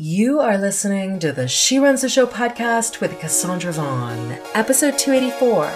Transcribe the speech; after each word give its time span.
You 0.00 0.38
are 0.38 0.56
listening 0.56 1.18
to 1.18 1.32
the 1.32 1.48
She 1.48 1.80
Runs 1.80 2.02
the 2.02 2.08
Show 2.08 2.24
podcast 2.24 3.00
with 3.00 3.18
Cassandra 3.18 3.72
Vaughn, 3.72 4.30
episode 4.54 4.96
284, 4.96 5.72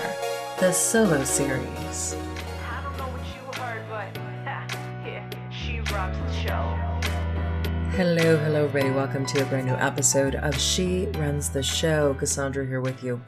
the 0.60 0.70
solo 0.70 1.24
series. 1.24 2.14
I 2.70 2.82
don't 2.84 2.96
know 2.98 3.08
what 3.08 3.26
you 3.26 3.60
heard, 3.60 3.82
but 3.88 4.16
yeah, 5.04 5.28
she 5.50 5.80
rocks 5.92 6.16
the 6.18 6.32
show. 6.34 7.00
Hello, 7.96 8.36
hello, 8.36 8.66
everybody. 8.66 8.94
Welcome 8.94 9.26
to 9.26 9.42
a 9.42 9.44
brand 9.46 9.66
new 9.66 9.74
episode 9.74 10.36
of 10.36 10.56
She 10.56 11.06
Runs 11.18 11.48
the 11.48 11.64
Show. 11.64 12.14
Cassandra 12.14 12.64
here 12.64 12.80
with 12.80 13.02
you. 13.02 13.20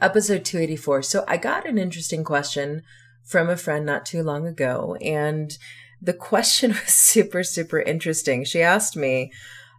Episode 0.00 0.44
284. 0.44 1.02
So, 1.02 1.24
I 1.26 1.38
got 1.38 1.66
an 1.66 1.76
interesting 1.76 2.22
question 2.22 2.84
from 3.24 3.50
a 3.50 3.56
friend 3.56 3.84
not 3.84 4.06
too 4.06 4.22
long 4.22 4.46
ago, 4.46 4.96
and 5.00 5.58
the 6.00 6.14
question 6.14 6.70
was 6.84 6.94
super, 6.94 7.42
super 7.42 7.80
interesting. 7.80 8.44
She 8.44 8.62
asked 8.62 8.96
me, 8.96 9.32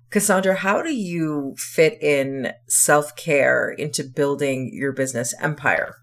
Cassandra, 0.09 0.55
how 0.55 0.81
do 0.81 0.93
you 0.93 1.55
fit 1.57 2.01
in 2.01 2.53
self 2.67 3.15
care 3.15 3.69
into 3.69 4.03
building 4.03 4.71
your 4.73 4.93
business 4.93 5.33
empire? 5.41 5.95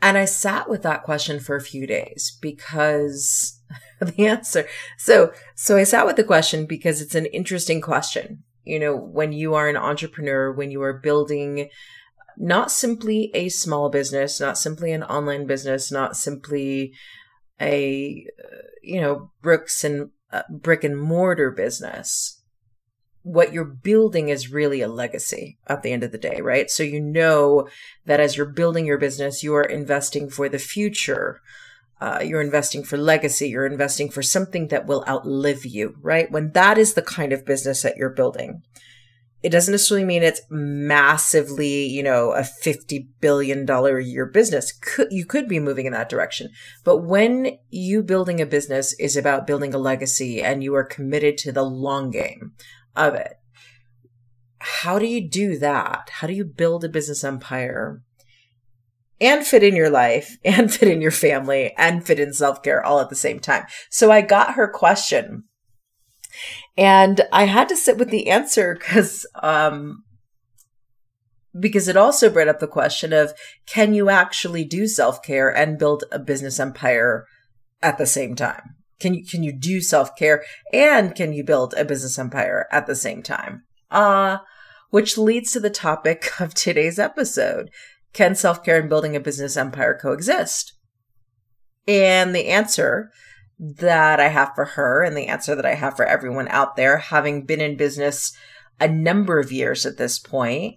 And 0.00 0.16
I 0.16 0.26
sat 0.26 0.70
with 0.70 0.82
that 0.82 1.02
question 1.02 1.40
for 1.40 1.56
a 1.56 1.60
few 1.60 1.86
days 1.86 2.38
because 2.40 3.60
the 4.00 4.26
answer. 4.26 4.66
So, 4.96 5.32
so 5.56 5.76
I 5.76 5.84
sat 5.84 6.06
with 6.06 6.16
the 6.16 6.24
question 6.24 6.66
because 6.66 7.00
it's 7.00 7.16
an 7.16 7.26
interesting 7.26 7.80
question. 7.80 8.44
You 8.64 8.78
know, 8.78 8.96
when 8.96 9.32
you 9.32 9.54
are 9.54 9.68
an 9.68 9.76
entrepreneur, 9.76 10.52
when 10.52 10.70
you 10.70 10.82
are 10.82 10.92
building 10.92 11.70
not 12.36 12.70
simply 12.70 13.32
a 13.34 13.48
small 13.48 13.88
business, 13.88 14.38
not 14.38 14.56
simply 14.56 14.92
an 14.92 15.02
online 15.02 15.46
business, 15.46 15.90
not 15.90 16.16
simply 16.16 16.92
a, 17.60 18.24
you 18.82 19.00
know, 19.00 19.32
bricks 19.42 19.82
and 19.82 20.10
uh, 20.32 20.42
brick 20.50 20.84
and 20.84 21.00
mortar 21.00 21.50
business, 21.50 22.42
what 23.22 23.52
you're 23.52 23.64
building 23.64 24.28
is 24.28 24.50
really 24.50 24.80
a 24.80 24.88
legacy 24.88 25.58
at 25.66 25.82
the 25.82 25.92
end 25.92 26.02
of 26.02 26.12
the 26.12 26.18
day, 26.18 26.40
right? 26.40 26.70
So 26.70 26.82
you 26.82 27.00
know 27.00 27.68
that 28.06 28.20
as 28.20 28.36
you're 28.36 28.46
building 28.46 28.86
your 28.86 28.98
business, 28.98 29.42
you 29.42 29.54
are 29.54 29.62
investing 29.62 30.30
for 30.30 30.48
the 30.48 30.58
future. 30.58 31.40
Uh, 32.00 32.20
you're 32.24 32.40
investing 32.40 32.84
for 32.84 32.96
legacy. 32.96 33.48
You're 33.48 33.66
investing 33.66 34.08
for 34.08 34.22
something 34.22 34.68
that 34.68 34.86
will 34.86 35.04
outlive 35.08 35.66
you, 35.66 35.96
right? 36.00 36.30
When 36.30 36.52
that 36.52 36.78
is 36.78 36.94
the 36.94 37.02
kind 37.02 37.32
of 37.32 37.44
business 37.44 37.82
that 37.82 37.96
you're 37.96 38.08
building, 38.10 38.62
it 39.42 39.50
doesn't 39.50 39.72
necessarily 39.72 40.04
mean 40.04 40.22
it's 40.22 40.40
massively, 40.50 41.86
you 41.86 42.02
know, 42.02 42.32
a 42.32 42.40
$50 42.40 43.06
billion 43.20 43.68
a 43.70 43.98
year 44.00 44.26
business. 44.26 44.72
You 45.10 45.24
could 45.24 45.48
be 45.48 45.60
moving 45.60 45.86
in 45.86 45.92
that 45.92 46.08
direction. 46.08 46.50
But 46.82 46.98
when 46.98 47.58
you 47.70 48.02
building 48.02 48.40
a 48.40 48.46
business 48.46 48.94
is 48.98 49.16
about 49.16 49.46
building 49.46 49.72
a 49.72 49.78
legacy 49.78 50.42
and 50.42 50.64
you 50.64 50.74
are 50.74 50.84
committed 50.84 51.38
to 51.38 51.52
the 51.52 51.62
long 51.62 52.10
game 52.10 52.52
of 52.96 53.14
it, 53.14 53.34
how 54.58 54.98
do 54.98 55.06
you 55.06 55.28
do 55.28 55.56
that? 55.58 56.10
How 56.14 56.26
do 56.26 56.32
you 56.32 56.44
build 56.44 56.84
a 56.84 56.88
business 56.88 57.22
empire 57.22 58.02
and 59.20 59.46
fit 59.46 59.62
in 59.62 59.76
your 59.76 59.90
life 59.90 60.36
and 60.44 60.72
fit 60.72 60.88
in 60.88 61.00
your 61.00 61.12
family 61.12 61.74
and 61.78 62.04
fit 62.04 62.18
in 62.18 62.32
self 62.32 62.62
care 62.64 62.84
all 62.84 62.98
at 62.98 63.08
the 63.08 63.14
same 63.14 63.38
time? 63.38 63.66
So 63.88 64.10
I 64.10 64.20
got 64.20 64.54
her 64.54 64.66
question 64.66 65.44
and 66.76 67.20
I 67.32 67.44
had 67.44 67.68
to 67.70 67.76
sit 67.76 67.98
with 67.98 68.10
the 68.10 68.28
answer 68.28 68.74
because, 68.74 69.26
um, 69.42 70.04
because 71.58 71.88
it 71.88 71.96
also 71.96 72.30
brought 72.30 72.48
up 72.48 72.60
the 72.60 72.66
question 72.66 73.12
of 73.12 73.32
can 73.66 73.94
you 73.94 74.08
actually 74.08 74.64
do 74.64 74.86
self 74.86 75.22
care 75.22 75.54
and 75.54 75.78
build 75.78 76.04
a 76.12 76.18
business 76.18 76.60
empire 76.60 77.26
at 77.82 77.98
the 77.98 78.06
same 78.06 78.34
time? 78.34 78.76
Can 79.00 79.14
you 79.14 79.24
can 79.24 79.42
you 79.42 79.52
do 79.52 79.80
self 79.80 80.16
care 80.16 80.44
and 80.72 81.14
can 81.14 81.32
you 81.32 81.44
build 81.44 81.74
a 81.74 81.84
business 81.84 82.18
empire 82.18 82.66
at 82.70 82.86
the 82.86 82.94
same 82.94 83.22
time? 83.22 83.64
Uh 83.90 84.38
which 84.90 85.18
leads 85.18 85.52
to 85.52 85.60
the 85.60 85.70
topic 85.70 86.30
of 86.40 86.54
today's 86.54 86.98
episode: 86.98 87.70
Can 88.12 88.34
self 88.34 88.64
care 88.64 88.78
and 88.78 88.88
building 88.88 89.16
a 89.16 89.20
business 89.20 89.56
empire 89.56 89.98
coexist? 90.00 90.74
And 91.86 92.34
the 92.34 92.48
answer 92.48 93.10
that 93.58 94.20
I 94.20 94.28
have 94.28 94.52
for 94.54 94.64
her 94.64 95.02
and 95.02 95.16
the 95.16 95.26
answer 95.26 95.54
that 95.54 95.66
I 95.66 95.74
have 95.74 95.96
for 95.96 96.04
everyone 96.04 96.48
out 96.48 96.76
there, 96.76 96.98
having 96.98 97.44
been 97.44 97.60
in 97.60 97.76
business 97.76 98.32
a 98.80 98.88
number 98.88 99.38
of 99.38 99.50
years 99.50 99.84
at 99.84 99.96
this 99.96 100.18
point, 100.18 100.76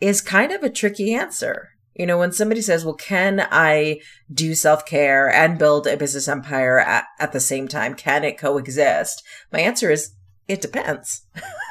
is 0.00 0.20
kind 0.20 0.52
of 0.52 0.62
a 0.62 0.70
tricky 0.70 1.14
answer. 1.14 1.70
You 1.94 2.06
know, 2.06 2.18
when 2.18 2.32
somebody 2.32 2.62
says, 2.62 2.84
well, 2.84 2.94
can 2.94 3.46
I 3.50 4.00
do 4.32 4.54
self 4.54 4.86
care 4.86 5.30
and 5.30 5.58
build 5.58 5.86
a 5.86 5.96
business 5.96 6.28
empire 6.28 6.78
at, 6.78 7.04
at 7.18 7.32
the 7.32 7.40
same 7.40 7.68
time? 7.68 7.94
Can 7.94 8.24
it 8.24 8.38
coexist? 8.38 9.22
My 9.52 9.60
answer 9.60 9.90
is, 9.90 10.14
it 10.48 10.60
depends. 10.60 11.22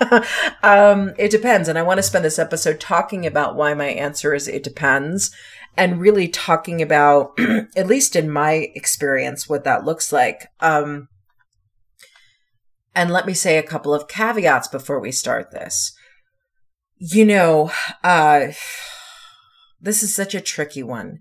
um, 0.63 1.11
it 1.17 1.29
depends. 1.29 1.67
And 1.67 1.77
I 1.77 1.83
want 1.83 1.97
to 1.97 2.03
spend 2.03 2.23
this 2.23 2.39
episode 2.39 2.79
talking 2.79 3.25
about 3.25 3.55
why 3.55 3.73
my 3.73 3.87
answer 3.87 4.33
is 4.33 4.47
it 4.47 4.63
depends 4.63 5.31
and 5.77 6.01
really 6.01 6.27
talking 6.27 6.81
about, 6.81 7.37
at 7.75 7.87
least 7.87 8.15
in 8.15 8.29
my 8.29 8.71
experience, 8.75 9.47
what 9.47 9.63
that 9.63 9.85
looks 9.85 10.11
like. 10.11 10.47
Um, 10.59 11.07
and 12.93 13.09
let 13.11 13.25
me 13.25 13.33
say 13.33 13.57
a 13.57 13.63
couple 13.63 13.93
of 13.93 14.07
caveats 14.07 14.67
before 14.67 14.99
we 14.99 15.11
start 15.11 15.51
this. 15.51 15.93
You 16.97 17.25
know, 17.25 17.71
uh, 18.03 18.47
this 19.79 20.03
is 20.03 20.13
such 20.13 20.35
a 20.35 20.41
tricky 20.41 20.83
one 20.83 21.19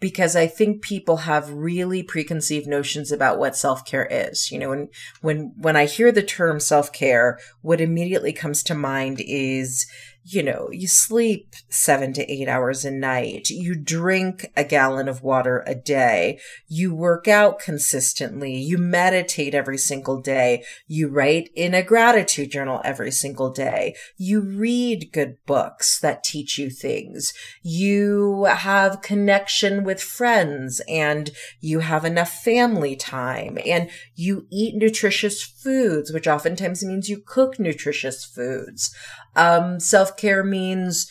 because 0.00 0.36
I 0.36 0.46
think 0.46 0.82
people 0.82 1.18
have 1.18 1.50
really 1.50 2.02
preconceived 2.02 2.66
notions 2.66 3.10
about 3.10 3.38
what 3.38 3.56
self-care 3.56 4.06
is. 4.10 4.50
You 4.52 4.58
know, 4.58 4.68
when 4.68 4.88
when 5.22 5.54
when 5.56 5.76
I 5.76 5.86
hear 5.86 6.12
the 6.12 6.22
term 6.22 6.60
self-care, 6.60 7.38
what 7.62 7.80
immediately 7.80 8.32
comes 8.32 8.62
to 8.64 8.74
mind 8.74 9.20
is 9.26 9.86
you 10.30 10.42
know, 10.42 10.68
you 10.70 10.86
sleep 10.86 11.54
seven 11.70 12.12
to 12.12 12.30
eight 12.30 12.48
hours 12.48 12.84
a 12.84 12.90
night. 12.90 13.48
You 13.48 13.74
drink 13.74 14.52
a 14.54 14.62
gallon 14.62 15.08
of 15.08 15.22
water 15.22 15.64
a 15.66 15.74
day. 15.74 16.38
You 16.66 16.94
work 16.94 17.26
out 17.26 17.58
consistently. 17.58 18.54
You 18.54 18.76
meditate 18.76 19.54
every 19.54 19.78
single 19.78 20.20
day. 20.20 20.64
You 20.86 21.08
write 21.08 21.48
in 21.54 21.72
a 21.72 21.82
gratitude 21.82 22.50
journal 22.50 22.82
every 22.84 23.10
single 23.10 23.50
day. 23.50 23.94
You 24.18 24.42
read 24.42 25.12
good 25.12 25.38
books 25.46 25.98
that 26.00 26.24
teach 26.24 26.58
you 26.58 26.68
things. 26.68 27.32
You 27.62 28.44
have 28.44 29.00
connection 29.00 29.82
with 29.82 30.02
friends 30.02 30.82
and 30.90 31.30
you 31.60 31.78
have 31.78 32.04
enough 32.04 32.30
family 32.30 32.96
time 32.96 33.56
and 33.64 33.88
you 34.14 34.46
eat 34.50 34.74
nutritious 34.76 35.42
foods, 35.42 36.12
which 36.12 36.28
oftentimes 36.28 36.84
means 36.84 37.08
you 37.08 37.22
cook 37.24 37.58
nutritious 37.58 38.26
foods. 38.26 38.94
Um, 39.34 39.78
self 39.78 40.17
care 40.18 40.44
means, 40.44 41.10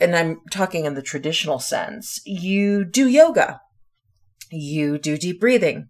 and 0.00 0.16
I'm 0.16 0.40
talking 0.50 0.84
in 0.84 0.94
the 0.94 1.02
traditional 1.02 1.58
sense, 1.58 2.20
you 2.26 2.84
do 2.84 3.06
yoga, 3.08 3.60
you 4.50 4.98
do 4.98 5.16
deep 5.16 5.40
breathing, 5.40 5.88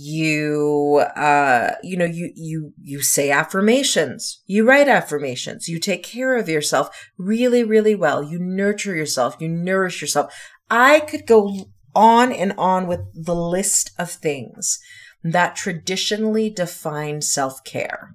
you 0.00 1.04
uh 1.16 1.72
you 1.82 1.96
know 1.96 2.04
you 2.04 2.30
you 2.36 2.72
you 2.80 3.02
say 3.02 3.32
affirmations 3.32 4.44
you 4.46 4.64
write 4.64 4.86
affirmations 4.86 5.66
you 5.66 5.80
take 5.80 6.04
care 6.04 6.36
of 6.36 6.48
yourself 6.48 7.10
really 7.18 7.64
really 7.64 7.96
well 7.96 8.22
you 8.22 8.38
nurture 8.38 8.94
yourself 8.94 9.34
you 9.40 9.48
nourish 9.48 10.00
yourself. 10.00 10.32
I 10.70 11.00
could 11.00 11.26
go 11.26 11.52
on 11.96 12.30
and 12.32 12.52
on 12.56 12.86
with 12.86 13.00
the 13.12 13.34
list 13.34 13.90
of 13.98 14.08
things 14.08 14.78
that 15.24 15.56
traditionally 15.56 16.48
define 16.48 17.20
self-care 17.20 18.14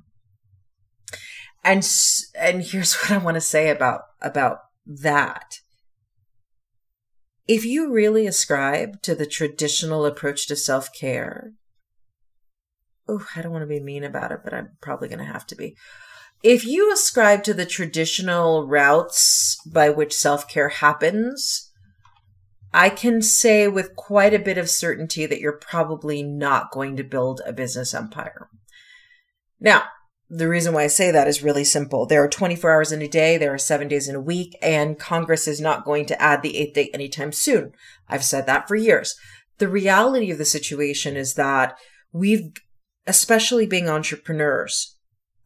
and 1.63 1.87
and 2.37 2.63
here's 2.63 2.93
what 3.01 3.11
I 3.11 3.17
want 3.17 3.35
to 3.35 3.41
say 3.41 3.69
about 3.69 4.01
about 4.21 4.59
that. 4.85 5.59
If 7.47 7.65
you 7.65 7.91
really 7.91 8.25
ascribe 8.25 9.01
to 9.01 9.15
the 9.15 9.25
traditional 9.25 10.05
approach 10.05 10.47
to 10.47 10.55
self-care, 10.55 11.51
oh, 13.09 13.25
I 13.35 13.41
don't 13.41 13.51
want 13.51 13.63
to 13.63 13.67
be 13.67 13.81
mean 13.81 14.05
about 14.05 14.31
it, 14.31 14.39
but 14.45 14.53
I'm 14.53 14.77
probably 14.81 15.09
going 15.09 15.19
to 15.19 15.25
have 15.25 15.45
to 15.47 15.55
be. 15.55 15.75
If 16.41 16.65
you 16.65 16.91
ascribe 16.91 17.43
to 17.43 17.53
the 17.53 17.65
traditional 17.65 18.65
routes 18.65 19.57
by 19.65 19.89
which 19.89 20.13
self-care 20.13 20.69
happens, 20.69 21.69
I 22.73 22.89
can 22.89 23.21
say 23.21 23.67
with 23.67 23.95
quite 23.95 24.33
a 24.33 24.39
bit 24.39 24.57
of 24.57 24.69
certainty 24.69 25.25
that 25.25 25.39
you're 25.39 25.57
probably 25.57 26.23
not 26.23 26.71
going 26.71 26.95
to 26.95 27.03
build 27.03 27.41
a 27.45 27.53
business 27.53 27.93
empire. 27.93 28.49
Now, 29.59 29.83
the 30.35 30.49
reason 30.49 30.73
why 30.73 30.83
I 30.83 30.87
say 30.87 31.11
that 31.11 31.27
is 31.27 31.43
really 31.43 31.63
simple. 31.63 32.07
There 32.07 32.23
are 32.23 32.27
24 32.27 32.71
hours 32.71 32.91
in 32.91 33.03
a 33.03 33.07
day, 33.07 33.37
there 33.37 33.53
are 33.53 33.59
seven 33.59 33.87
days 33.87 34.07
in 34.07 34.15
a 34.15 34.21
week, 34.21 34.57
and 34.63 34.97
Congress 34.97 35.47
is 35.47 35.61
not 35.61 35.85
going 35.85 36.07
to 36.07 36.19
add 36.19 36.41
the 36.41 36.57
eighth 36.57 36.73
day 36.73 36.89
anytime 36.91 37.31
soon. 37.31 37.73
I've 38.09 38.23
said 38.23 38.47
that 38.47 38.67
for 38.67 38.75
years. 38.75 39.15
The 39.59 39.67
reality 39.67 40.31
of 40.31 40.39
the 40.39 40.45
situation 40.45 41.15
is 41.15 41.35
that 41.35 41.77
we've, 42.11 42.51
especially 43.05 43.67
being 43.67 43.87
entrepreneurs, 43.87 44.97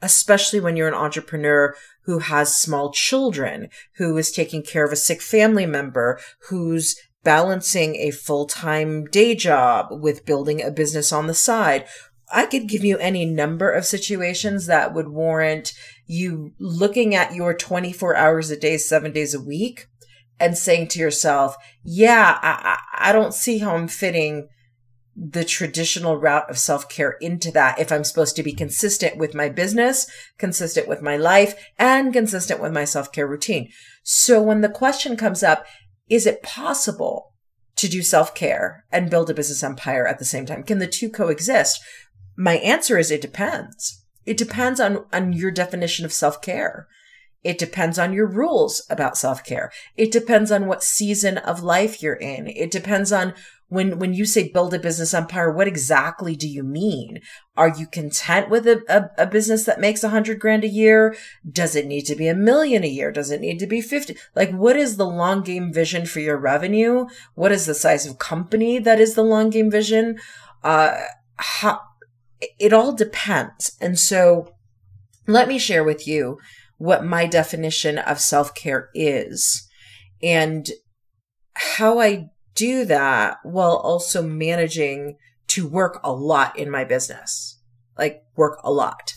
especially 0.01 0.61
when 0.61 0.77
you're 0.77 0.87
an 0.87 0.93
entrepreneur 0.93 1.75
who 2.03 2.19
has 2.19 2.57
small 2.57 2.93
children, 2.93 3.67
who 3.97 4.15
is 4.17 4.31
taking 4.31 4.63
care 4.63 4.85
of 4.85 4.93
a 4.93 4.95
sick 4.95 5.21
family 5.21 5.65
member, 5.65 6.17
who's 6.47 6.95
balancing 7.25 7.97
a 7.97 8.11
full 8.11 8.45
time 8.45 9.03
day 9.03 9.35
job 9.35 9.87
with 9.91 10.25
building 10.25 10.61
a 10.61 10.71
business 10.71 11.11
on 11.11 11.27
the 11.27 11.33
side, 11.33 11.85
I 12.31 12.45
could 12.45 12.67
give 12.67 12.83
you 12.83 12.97
any 12.97 13.25
number 13.25 13.71
of 13.71 13.85
situations 13.85 14.65
that 14.65 14.93
would 14.93 15.07
warrant 15.07 15.73
you 16.05 16.53
looking 16.59 17.15
at 17.15 17.35
your 17.35 17.53
24 17.53 18.15
hours 18.15 18.49
a 18.51 18.57
day, 18.57 18.77
seven 18.77 19.11
days 19.11 19.33
a 19.33 19.41
week, 19.41 19.87
and 20.39 20.57
saying 20.57 20.89
to 20.89 20.99
yourself, 20.99 21.55
yeah, 21.83 22.37
I, 22.41 22.79
I 22.93 23.11
don't 23.11 23.33
see 23.33 23.59
how 23.59 23.75
I'm 23.75 23.87
fitting 23.87 24.47
the 25.15 25.43
traditional 25.43 26.17
route 26.17 26.47
of 26.49 26.59
self 26.59 26.87
care 26.89 27.17
into 27.21 27.51
that 27.51 27.79
if 27.79 27.91
I'm 27.91 28.03
supposed 28.03 28.35
to 28.35 28.43
be 28.43 28.53
consistent 28.53 29.17
with 29.17 29.33
my 29.33 29.49
business, 29.49 30.07
consistent 30.37 30.87
with 30.87 31.01
my 31.01 31.17
life, 31.17 31.55
and 31.79 32.13
consistent 32.13 32.61
with 32.61 32.71
my 32.71 32.85
self 32.85 33.11
care 33.11 33.27
routine. 33.27 33.69
So 34.03 34.41
when 34.41 34.61
the 34.61 34.69
question 34.69 35.17
comes 35.17 35.41
up, 35.41 35.65
is 36.07 36.27
it 36.27 36.43
possible 36.43 37.33
to 37.77 37.87
do 37.87 38.03
self 38.03 38.35
care 38.35 38.85
and 38.91 39.09
build 39.09 39.29
a 39.29 39.33
business 39.33 39.63
empire 39.63 40.07
at 40.07 40.19
the 40.19 40.25
same 40.25 40.45
time? 40.45 40.61
Can 40.61 40.77
the 40.77 40.87
two 40.87 41.09
coexist? 41.09 41.81
My 42.37 42.57
answer 42.57 42.97
is 42.97 43.11
it 43.11 43.21
depends. 43.21 44.05
It 44.25 44.37
depends 44.37 44.79
on, 44.79 45.05
on 45.11 45.33
your 45.33 45.51
definition 45.51 46.05
of 46.05 46.13
self 46.13 46.41
care. 46.41 46.87
It 47.43 47.57
depends 47.57 47.97
on 47.97 48.13
your 48.13 48.27
rules 48.27 48.85
about 48.89 49.17
self 49.17 49.43
care. 49.43 49.71
It 49.95 50.11
depends 50.11 50.51
on 50.51 50.67
what 50.67 50.83
season 50.83 51.37
of 51.39 51.63
life 51.63 52.01
you're 52.03 52.15
in. 52.15 52.47
It 52.47 52.71
depends 52.71 53.11
on 53.11 53.33
when 53.69 53.99
when 53.99 54.13
you 54.13 54.25
say 54.25 54.49
build 54.49 54.73
a 54.73 54.79
business 54.79 55.13
empire 55.13 55.51
what 55.51 55.67
exactly 55.67 56.35
do 56.35 56.47
you 56.47 56.63
mean 56.63 57.19
are 57.55 57.69
you 57.69 57.85
content 57.85 58.49
with 58.49 58.65
a, 58.65 58.81
a, 58.87 59.23
a 59.23 59.27
business 59.27 59.65
that 59.65 59.79
makes 59.79 60.03
a 60.03 60.09
hundred 60.09 60.39
grand 60.39 60.63
a 60.63 60.69
year 60.69 61.15
does 61.49 61.75
it 61.75 61.85
need 61.85 62.03
to 62.03 62.15
be 62.15 62.27
a 62.27 62.35
million 62.35 62.83
a 62.83 62.87
year 62.87 63.11
does 63.11 63.29
it 63.29 63.41
need 63.41 63.59
to 63.59 63.67
be 63.67 63.81
50 63.81 64.15
like 64.35 64.51
what 64.51 64.77
is 64.77 64.95
the 64.95 65.05
long 65.05 65.41
game 65.41 65.73
vision 65.73 66.05
for 66.05 66.19
your 66.19 66.37
revenue 66.37 67.07
what 67.35 67.51
is 67.51 67.65
the 67.65 67.75
size 67.75 68.05
of 68.05 68.17
company 68.17 68.79
that 68.79 68.99
is 68.99 69.15
the 69.15 69.23
long 69.23 69.49
game 69.49 69.69
vision 69.69 70.17
uh 70.63 70.97
how 71.35 71.81
it 72.59 72.73
all 72.73 72.93
depends 72.93 73.75
and 73.81 73.97
so 73.97 74.53
let 75.27 75.47
me 75.47 75.57
share 75.57 75.83
with 75.83 76.07
you 76.07 76.37
what 76.77 77.03
my 77.03 77.25
definition 77.25 77.97
of 77.97 78.19
self-care 78.19 78.89
is 78.93 79.67
and 80.21 80.69
how 81.53 81.99
I 81.99 82.29
do 82.55 82.85
that 82.85 83.37
while 83.43 83.77
also 83.77 84.21
managing 84.21 85.17
to 85.47 85.67
work 85.67 85.99
a 86.03 86.11
lot 86.11 86.57
in 86.57 86.69
my 86.69 86.83
business. 86.83 87.59
Like 87.97 88.23
work 88.35 88.59
a 88.63 88.71
lot. 88.71 89.13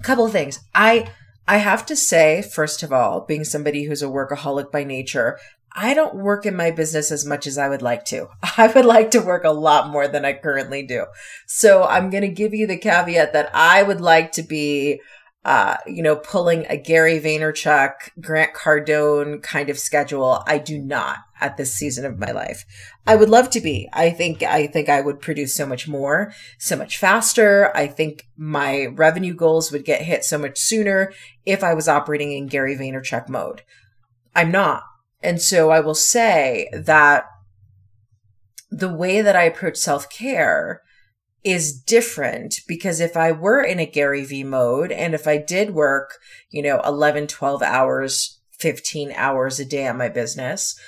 A 0.00 0.02
couple 0.02 0.24
of 0.24 0.32
things. 0.32 0.60
I 0.74 1.10
I 1.48 1.58
have 1.58 1.86
to 1.86 1.96
say, 1.96 2.42
first 2.42 2.82
of 2.82 2.92
all, 2.92 3.20
being 3.20 3.44
somebody 3.44 3.84
who's 3.84 4.02
a 4.02 4.06
workaholic 4.06 4.72
by 4.72 4.82
nature, 4.82 5.38
I 5.78 5.92
don't 5.92 6.14
work 6.14 6.46
in 6.46 6.56
my 6.56 6.70
business 6.70 7.12
as 7.12 7.26
much 7.26 7.46
as 7.46 7.58
I 7.58 7.68
would 7.68 7.82
like 7.82 8.06
to. 8.06 8.28
I 8.56 8.68
would 8.68 8.86
like 8.86 9.10
to 9.10 9.20
work 9.20 9.44
a 9.44 9.50
lot 9.50 9.90
more 9.90 10.08
than 10.08 10.24
I 10.24 10.32
currently 10.32 10.82
do. 10.82 11.04
So 11.46 11.84
I'm 11.84 12.08
going 12.08 12.22
to 12.22 12.28
give 12.28 12.54
you 12.54 12.66
the 12.66 12.78
caveat 12.78 13.34
that 13.34 13.50
I 13.54 13.82
would 13.82 14.00
like 14.00 14.32
to 14.32 14.42
be 14.42 15.00
uh, 15.46 15.76
you 15.86 16.02
know, 16.02 16.16
pulling 16.16 16.66
a 16.68 16.76
Gary 16.76 17.20
Vaynerchuk, 17.20 17.92
Grant 18.20 18.52
Cardone 18.52 19.40
kind 19.44 19.70
of 19.70 19.78
schedule. 19.78 20.42
I 20.44 20.58
do 20.58 20.76
not 20.76 21.18
at 21.40 21.56
this 21.56 21.72
season 21.72 22.04
of 22.04 22.18
my 22.18 22.32
life. 22.32 22.64
I 23.06 23.14
would 23.14 23.28
love 23.30 23.50
to 23.50 23.60
be. 23.60 23.88
I 23.92 24.10
think, 24.10 24.42
I 24.42 24.66
think 24.66 24.88
I 24.88 25.00
would 25.00 25.20
produce 25.20 25.54
so 25.54 25.64
much 25.64 25.86
more, 25.86 26.32
so 26.58 26.74
much 26.74 26.98
faster. 26.98 27.70
I 27.76 27.86
think 27.86 28.26
my 28.36 28.86
revenue 28.86 29.34
goals 29.34 29.70
would 29.70 29.84
get 29.84 30.02
hit 30.02 30.24
so 30.24 30.36
much 30.36 30.58
sooner 30.58 31.12
if 31.44 31.62
I 31.62 31.74
was 31.74 31.86
operating 31.86 32.32
in 32.32 32.48
Gary 32.48 32.76
Vaynerchuk 32.76 33.28
mode. 33.28 33.62
I'm 34.34 34.50
not. 34.50 34.82
And 35.22 35.40
so 35.40 35.70
I 35.70 35.80
will 35.80 35.94
say 35.94 36.68
that 36.72 37.24
the 38.70 38.92
way 38.92 39.22
that 39.22 39.36
I 39.36 39.44
approach 39.44 39.76
self 39.76 40.10
care 40.10 40.82
is 41.44 41.72
different 41.72 42.60
because 42.66 42.98
if 42.98 43.16
I 43.16 43.30
were 43.30 43.62
in 43.62 43.78
a 43.78 43.86
Gary 43.86 44.24
V 44.24 44.42
mode 44.42 44.90
and 44.90 45.14
if 45.14 45.28
I 45.28 45.36
did 45.36 45.74
work, 45.74 46.18
you 46.50 46.60
know, 46.60 46.80
11, 46.84 47.28
12 47.28 47.62
hours, 47.62 48.40
15 48.58 49.12
hours 49.12 49.60
a 49.60 49.64
day 49.64 49.86
on 49.86 49.96
my 49.96 50.08
business, 50.08 50.78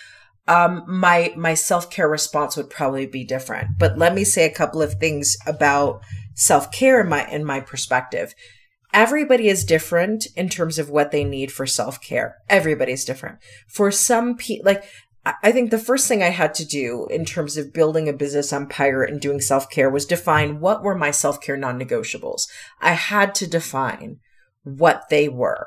um, 0.49 0.83
my, 0.89 1.33
my 1.37 1.55
self-care 1.55 2.09
response 2.09 2.57
would 2.57 2.71
probably 2.71 3.07
be 3.07 3.23
different. 3.23 3.79
But 3.79 3.99
let 3.99 4.15
me 4.15 4.25
say 4.25 4.47
a 4.47 4.55
couple 4.55 4.83
of 4.83 4.95
things 4.95 5.37
about 5.47 6.01
self-care 6.35 7.03
in 7.03 7.09
my, 7.09 7.29
in 7.29 7.45
my 7.45 7.61
perspective. 7.61 8.35
Everybody 8.93 9.49
is 9.49 9.65
different 9.65 10.27
in 10.35 10.49
terms 10.49 10.79
of 10.79 10.89
what 10.89 11.11
they 11.11 11.25
need 11.25 11.53
for 11.53 11.67
self-care. 11.67 12.37
Everybody's 12.49 13.05
different. 13.05 13.39
For 13.67 13.91
some 13.91 14.37
people, 14.37 14.65
like 14.67 14.85
I 15.43 15.53
think 15.53 15.71
the 15.71 15.79
first 15.79 16.09
thing 16.09 16.23
I 16.23 16.31
had 16.31 16.55
to 16.55 16.65
do 16.65 17.07
in 17.11 17.25
terms 17.25 17.57
of 17.57 17.73
building 17.73 18.09
a 18.09 18.13
business 18.13 18.53
empire 18.53 19.03
and 19.03 19.21
doing 19.21 19.41
self 19.41 19.69
care 19.69 19.91
was 19.91 20.07
define 20.07 20.61
what 20.61 20.83
were 20.83 20.95
my 20.95 21.11
self 21.11 21.41
care 21.41 21.57
non 21.57 21.79
negotiables. 21.79 22.49
I 22.81 22.93
had 22.93 23.35
to 23.37 23.47
define 23.47 24.21
what 24.63 25.05
they 25.11 25.29
were. 25.29 25.67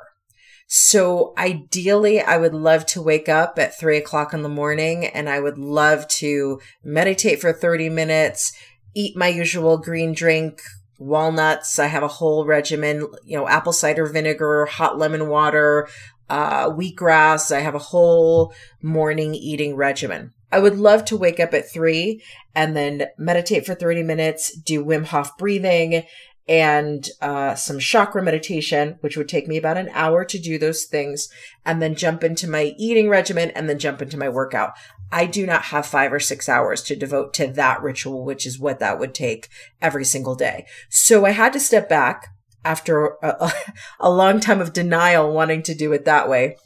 So 0.66 1.34
ideally, 1.36 2.20
I 2.20 2.38
would 2.38 2.54
love 2.54 2.86
to 2.86 3.02
wake 3.02 3.28
up 3.28 3.58
at 3.58 3.78
three 3.78 3.98
o'clock 3.98 4.32
in 4.32 4.42
the 4.42 4.48
morning 4.48 5.06
and 5.06 5.28
I 5.28 5.38
would 5.38 5.58
love 5.58 6.08
to 6.08 6.60
meditate 6.82 7.40
for 7.40 7.52
30 7.52 7.90
minutes, 7.90 8.52
eat 8.94 9.16
my 9.16 9.28
usual 9.28 9.76
green 9.76 10.14
drink, 10.14 10.62
walnuts. 11.06 11.78
I 11.78 11.86
have 11.86 12.02
a 12.02 12.08
whole 12.08 12.44
regimen, 12.44 13.06
you 13.24 13.36
know, 13.36 13.48
apple 13.48 13.72
cider 13.72 14.06
vinegar, 14.06 14.66
hot 14.66 14.98
lemon 14.98 15.28
water, 15.28 15.88
uh, 16.28 16.70
wheatgrass. 16.70 17.54
I 17.54 17.60
have 17.60 17.74
a 17.74 17.80
whole 17.80 18.54
morning 18.82 19.34
eating 19.34 19.76
regimen. 19.76 20.32
I 20.50 20.58
would 20.58 20.78
love 20.78 21.04
to 21.06 21.16
wake 21.16 21.40
up 21.40 21.54
at 21.54 21.70
three 21.70 22.22
and 22.54 22.76
then 22.76 23.06
meditate 23.16 23.64
for 23.64 23.74
30 23.74 24.02
minutes, 24.02 24.54
do 24.54 24.84
Wim 24.84 25.06
Hof 25.06 25.36
breathing 25.38 26.04
and 26.48 27.08
uh, 27.20 27.54
some 27.54 27.78
chakra 27.78 28.22
meditation, 28.22 28.96
which 29.00 29.16
would 29.16 29.28
take 29.28 29.46
me 29.46 29.56
about 29.56 29.76
an 29.76 29.90
hour 29.92 30.24
to 30.24 30.38
do 30.38 30.58
those 30.58 30.84
things, 30.84 31.28
and 31.64 31.80
then 31.80 31.94
jump 31.94 32.24
into 32.24 32.48
my 32.48 32.74
eating 32.78 33.08
regimen 33.08 33.50
and 33.50 33.68
then 33.68 33.78
jump 33.78 34.02
into 34.02 34.18
my 34.18 34.28
workout. 34.28 34.72
I 35.12 35.26
do 35.26 35.46
not 35.46 35.64
have 35.64 35.86
five 35.86 36.12
or 36.12 36.20
six 36.20 36.48
hours 36.48 36.82
to 36.84 36.96
devote 36.96 37.34
to 37.34 37.46
that 37.48 37.82
ritual, 37.82 38.24
which 38.24 38.46
is 38.46 38.58
what 38.58 38.78
that 38.80 38.98
would 38.98 39.14
take 39.14 39.48
every 39.80 40.04
single 40.04 40.34
day. 40.34 40.66
So 40.88 41.26
I 41.26 41.30
had 41.30 41.52
to 41.52 41.60
step 41.60 41.88
back 41.88 42.28
after 42.64 43.16
a, 43.22 43.52
a 44.00 44.10
long 44.10 44.40
time 44.40 44.60
of 44.60 44.72
denial 44.72 45.32
wanting 45.32 45.62
to 45.64 45.74
do 45.74 45.92
it 45.92 46.04
that 46.06 46.28
way. 46.28 46.56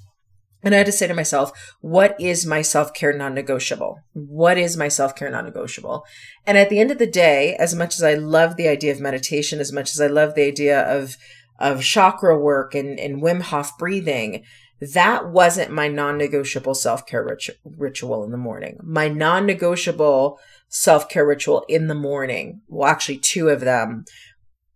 And 0.62 0.74
I 0.74 0.78
had 0.78 0.86
to 0.86 0.92
say 0.92 1.06
to 1.06 1.14
myself, 1.14 1.52
what 1.80 2.20
is 2.20 2.46
my 2.46 2.62
self 2.62 2.92
care 2.94 3.12
non 3.12 3.34
negotiable? 3.34 4.00
What 4.14 4.58
is 4.58 4.76
my 4.76 4.88
self 4.88 5.14
care 5.14 5.30
non 5.30 5.44
negotiable? 5.44 6.04
And 6.46 6.58
at 6.58 6.70
the 6.70 6.80
end 6.80 6.90
of 6.90 6.98
the 6.98 7.06
day, 7.06 7.54
as 7.56 7.74
much 7.74 7.94
as 7.94 8.02
I 8.02 8.14
love 8.14 8.56
the 8.56 8.68
idea 8.68 8.92
of 8.92 9.00
meditation, 9.00 9.60
as 9.60 9.72
much 9.72 9.94
as 9.94 10.00
I 10.00 10.06
love 10.06 10.34
the 10.34 10.46
idea 10.46 10.80
of, 10.82 11.16
of 11.58 11.82
chakra 11.82 12.38
work 12.38 12.74
and, 12.74 12.98
and 12.98 13.22
Wim 13.22 13.42
Hof 13.42 13.78
breathing, 13.78 14.44
that 14.80 15.28
wasn't 15.28 15.70
my 15.70 15.88
non 15.88 16.18
negotiable 16.18 16.74
self 16.74 17.06
care 17.06 17.24
rit- 17.24 17.58
ritual 17.64 18.24
in 18.24 18.30
the 18.30 18.36
morning. 18.36 18.78
My 18.82 19.08
non 19.08 19.46
negotiable 19.46 20.38
self 20.68 21.08
care 21.08 21.26
ritual 21.26 21.64
in 21.68 21.86
the 21.86 21.94
morning, 21.94 22.62
well, 22.68 22.88
actually, 22.88 23.18
two 23.18 23.48
of 23.48 23.60
them 23.60 24.04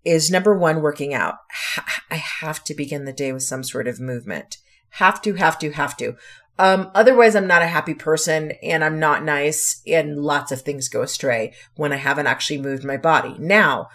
is 0.04 0.30
number 0.30 0.56
one, 0.56 0.80
working 0.80 1.12
out. 1.12 1.36
I 2.10 2.16
have 2.16 2.64
to 2.64 2.74
begin 2.74 3.04
the 3.04 3.12
day 3.12 3.32
with 3.32 3.42
some 3.42 3.62
sort 3.62 3.86
of 3.86 4.00
movement. 4.00 4.56
Have 4.94 5.22
to, 5.22 5.34
have 5.34 5.58
to, 5.60 5.72
have 5.72 5.96
to. 5.98 6.16
Um, 6.58 6.90
otherwise, 6.94 7.34
I'm 7.34 7.46
not 7.46 7.62
a 7.62 7.66
happy 7.66 7.94
person 7.94 8.52
and 8.62 8.84
I'm 8.84 8.98
not 8.98 9.24
nice, 9.24 9.80
and 9.86 10.18
lots 10.18 10.52
of 10.52 10.60
things 10.60 10.88
go 10.88 11.02
astray 11.02 11.54
when 11.74 11.92
I 11.92 11.96
haven't 11.96 12.26
actually 12.26 12.60
moved 12.60 12.84
my 12.84 12.98
body. 12.98 13.34
Now, 13.38 13.88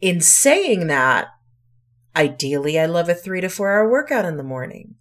in 0.00 0.20
saying 0.20 0.88
that, 0.88 1.28
ideally, 2.14 2.78
I 2.78 2.86
love 2.86 3.08
a 3.08 3.14
three 3.14 3.40
to 3.40 3.48
four 3.48 3.72
hour 3.72 3.90
workout 3.90 4.26
in 4.26 4.36
the 4.36 4.42
morning 4.42 4.96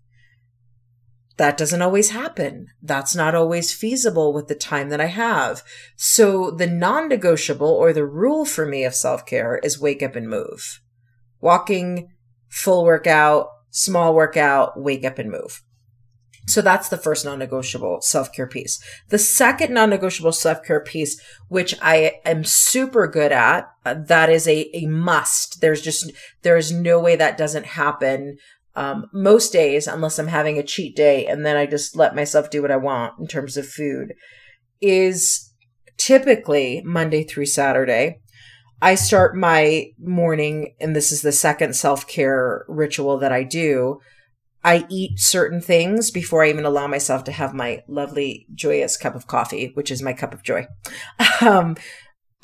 that 1.38 1.58
doesn't 1.58 1.82
always 1.82 2.12
happen. 2.12 2.68
That's 2.82 3.16
not 3.16 3.36
always 3.36 3.74
feasible 3.74 4.34
with 4.34 4.48
the 4.48 4.56
time 4.56 4.90
that 4.90 5.02
I 5.02 5.08
have. 5.08 5.64
So 5.96 6.50
the 6.50 6.68
non 6.68 7.10
negotiable 7.10 7.70
or 7.70 7.92
the 7.92 8.06
rule 8.06 8.46
for 8.46 8.66
me 8.66 8.86
of 8.86 8.96
self 8.96 9.26
care 9.26 9.60
is 9.64 9.80
wake 9.80 10.02
up 10.02 10.16
and 10.16 10.30
move. 10.30 10.82
Walking, 11.42 12.10
full 12.48 12.86
workout, 12.86 13.50
small 13.76 14.16
workout, 14.16 14.80
wake 14.80 15.04
up 15.04 15.20
and 15.20 15.30
move. 15.30 15.62
So 16.48 16.62
that's 16.62 16.90
the 16.90 16.98
first 16.98 17.26
non 17.26 17.40
negotiable 17.40 18.02
self 18.02 18.32
care 18.32 18.48
piece. 18.48 18.80
The 19.10 19.18
second 19.18 19.74
non 19.74 19.90
negotiable 19.90 20.32
self 20.32 20.64
care 20.64 20.80
piece, 20.80 21.20
which 21.50 21.76
I 21.82 22.14
am 22.24 22.44
super 22.44 23.08
good 23.08 23.32
at, 23.32 23.68
uh, 23.86 23.96
that 24.08 24.30
is 24.30 24.48
a, 24.48 24.70
a 24.76 24.86
must. 24.86 25.60
There's 25.60 25.82
just, 25.82 26.12
there 26.44 26.56
is 26.56 26.72
no 26.72 27.00
way 27.00 27.16
that 27.16 27.38
doesn't 27.38 27.66
happen 27.66 28.38
um, 28.76 29.08
most 29.12 29.52
days, 29.52 29.88
unless 29.88 30.20
I'm 30.20 30.28
having 30.28 30.58
a 30.58 30.64
cheat 30.64 30.96
day 30.96 31.26
and 31.26 31.46
then 31.46 31.58
I 31.58 31.66
just 31.66 31.96
let 31.96 32.16
myself 32.16 32.50
do 32.50 32.62
what 32.62 32.72
I 32.72 32.78
want 32.78 33.20
in 33.20 33.28
terms 33.28 33.58
of 33.58 33.68
food, 33.68 34.14
is 34.82 35.52
typically 35.98 36.82
Monday 36.86 37.24
through 37.24 37.48
Saturday. 37.48 38.22
I 38.82 38.96
start 38.96 39.36
my 39.36 39.92
morning, 39.98 40.76
and 40.80 40.96
this 40.96 41.12
is 41.12 41.22
the 41.22 41.32
second 41.32 41.76
self 41.76 42.08
care 42.08 42.66
ritual 42.68 43.18
that 43.20 43.32
I 43.32 43.44
do. 43.44 44.00
I 44.64 44.86
eat 44.90 45.20
certain 45.20 45.62
things 45.62 46.10
before 46.10 46.44
I 46.44 46.50
even 46.50 46.66
allow 46.66 46.88
myself 46.88 47.24
to 47.26 47.32
have 47.32 47.54
my 47.54 47.84
lovely, 47.88 48.48
joyous 48.54 48.98
cup 48.98 49.14
of 49.14 49.28
coffee, 49.28 49.72
which 49.76 49.92
is 49.92 50.02
my 50.02 50.14
cup 50.14 50.34
of 50.34 50.44
joy. 50.44 50.68
Um, 51.42 51.76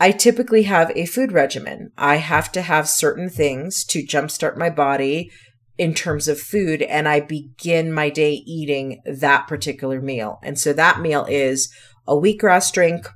I 0.01 0.11
typically 0.11 0.63
have 0.63 0.91
a 0.95 1.05
food 1.05 1.31
regimen. 1.31 1.91
I 1.95 2.15
have 2.15 2.51
to 2.53 2.63
have 2.63 2.89
certain 2.89 3.29
things 3.29 3.85
to 3.85 4.03
jumpstart 4.03 4.57
my 4.57 4.71
body 4.71 5.29
in 5.77 5.93
terms 5.93 6.27
of 6.27 6.39
food, 6.39 6.81
and 6.81 7.07
I 7.07 7.19
begin 7.19 7.93
my 7.93 8.09
day 8.09 8.33
eating 8.33 9.01
that 9.05 9.47
particular 9.47 10.01
meal. 10.01 10.39
And 10.43 10.59
so 10.59 10.73
that 10.73 11.01
meal 11.01 11.25
is 11.29 11.71
a 12.07 12.15
wheatgrass 12.15 12.73
drink, 12.73 13.07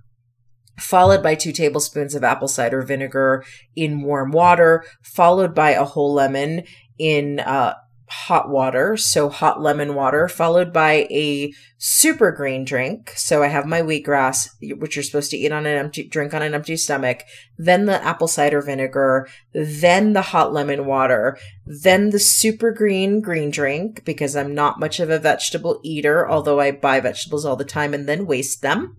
followed 0.77 1.23
by 1.23 1.35
two 1.35 1.51
tablespoons 1.51 2.15
of 2.15 2.23
apple 2.23 2.47
cider 2.47 2.81
vinegar 2.81 3.43
in 3.75 4.01
warm 4.01 4.31
water, 4.31 4.83
followed 5.01 5.55
by 5.55 5.71
a 5.71 5.85
whole 5.85 6.13
lemon 6.13 6.63
in 6.97 7.39
uh, 7.39 7.73
hot 8.15 8.49
water, 8.49 8.95
so 8.97 9.29
hot 9.29 9.61
lemon 9.61 9.93
water, 9.93 10.27
followed 10.27 10.71
by 10.71 11.07
a 11.11 11.53
super 11.77 12.31
green 12.31 12.63
drink. 12.63 13.13
So 13.15 13.43
I 13.43 13.47
have 13.47 13.65
my 13.65 13.81
wheatgrass, 13.81 14.49
which 14.77 14.95
you're 14.95 15.03
supposed 15.03 15.31
to 15.31 15.37
eat 15.37 15.51
on 15.51 15.65
an 15.65 15.77
empty 15.77 16.07
drink 16.07 16.33
on 16.33 16.41
an 16.41 16.53
empty 16.53 16.77
stomach, 16.77 17.23
then 17.57 17.85
the 17.85 18.03
apple 18.03 18.27
cider 18.27 18.61
vinegar, 18.61 19.27
then 19.53 20.13
the 20.13 20.21
hot 20.21 20.53
lemon 20.53 20.85
water, 20.85 21.37
then 21.65 22.09
the 22.09 22.19
super 22.19 22.71
green 22.71 23.21
green 23.21 23.51
drink 23.51 24.05
because 24.05 24.35
I'm 24.35 24.55
not 24.55 24.79
much 24.79 24.99
of 24.99 25.09
a 25.09 25.19
vegetable 25.19 25.79
eater, 25.83 26.27
although 26.27 26.59
I 26.59 26.71
buy 26.71 26.99
vegetables 27.01 27.45
all 27.45 27.55
the 27.55 27.65
time 27.65 27.93
and 27.93 28.07
then 28.07 28.25
waste 28.25 28.61
them. 28.61 28.97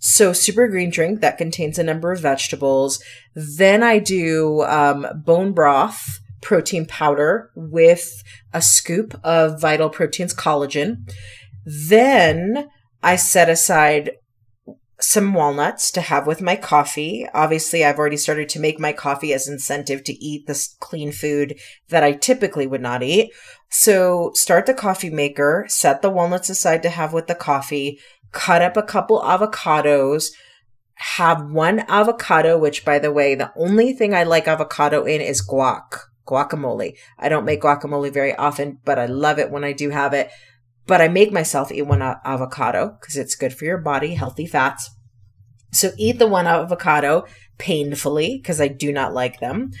So 0.00 0.32
super 0.32 0.68
green 0.68 0.90
drink 0.90 1.20
that 1.20 1.38
contains 1.38 1.78
a 1.78 1.84
number 1.84 2.12
of 2.12 2.20
vegetables. 2.20 3.02
Then 3.34 3.82
I 3.82 4.00
do 4.00 4.62
um, 4.62 5.06
bone 5.14 5.52
broth 5.52 6.20
protein 6.46 6.86
powder 6.86 7.50
with 7.56 8.22
a 8.52 8.62
scoop 8.62 9.18
of 9.24 9.60
Vital 9.60 9.90
Proteins 9.90 10.32
collagen. 10.32 11.12
Then 11.64 12.68
I 13.02 13.16
set 13.16 13.48
aside 13.48 14.12
some 15.00 15.34
walnuts 15.34 15.90
to 15.90 16.00
have 16.00 16.24
with 16.24 16.40
my 16.40 16.54
coffee. 16.54 17.26
Obviously, 17.34 17.84
I've 17.84 17.98
already 17.98 18.16
started 18.16 18.48
to 18.50 18.60
make 18.60 18.78
my 18.78 18.92
coffee 18.92 19.32
as 19.32 19.48
incentive 19.48 20.04
to 20.04 20.12
eat 20.24 20.46
this 20.46 20.76
clean 20.78 21.10
food 21.10 21.58
that 21.88 22.04
I 22.04 22.12
typically 22.12 22.68
would 22.68 22.80
not 22.80 23.02
eat. 23.02 23.32
So 23.68 24.30
start 24.34 24.66
the 24.66 24.72
coffee 24.72 25.10
maker, 25.10 25.66
set 25.66 26.00
the 26.00 26.10
walnuts 26.10 26.48
aside 26.48 26.80
to 26.84 26.90
have 26.90 27.12
with 27.12 27.26
the 27.26 27.34
coffee, 27.34 27.98
cut 28.30 28.62
up 28.62 28.76
a 28.76 28.84
couple 28.84 29.20
avocados, 29.20 30.30
have 30.94 31.50
one 31.50 31.80
avocado, 31.88 32.56
which 32.56 32.84
by 32.84 33.00
the 33.00 33.10
way, 33.10 33.34
the 33.34 33.52
only 33.56 33.92
thing 33.92 34.14
I 34.14 34.22
like 34.22 34.46
avocado 34.46 35.06
in 35.06 35.20
is 35.20 35.44
guac 35.44 36.06
guacamole. 36.26 36.96
I 37.18 37.28
don't 37.28 37.44
make 37.44 37.62
guacamole 37.62 38.12
very 38.12 38.34
often, 38.34 38.78
but 38.84 38.98
I 38.98 39.06
love 39.06 39.38
it 39.38 39.50
when 39.50 39.64
I 39.64 39.72
do 39.72 39.90
have 39.90 40.12
it. 40.12 40.30
But 40.86 41.00
I 41.00 41.08
make 41.08 41.32
myself 41.32 41.72
eat 41.72 41.82
one 41.82 42.02
avocado 42.02 42.96
because 43.00 43.16
it's 43.16 43.34
good 43.34 43.52
for 43.52 43.64
your 43.64 43.78
body, 43.78 44.14
healthy 44.14 44.46
fats. 44.46 44.90
So 45.72 45.90
eat 45.96 46.18
the 46.18 46.28
one 46.28 46.46
avocado 46.46 47.26
painfully 47.58 48.38
because 48.38 48.60
I 48.60 48.68
do 48.68 48.92
not 48.92 49.12
like 49.12 49.40
them. 49.40 49.72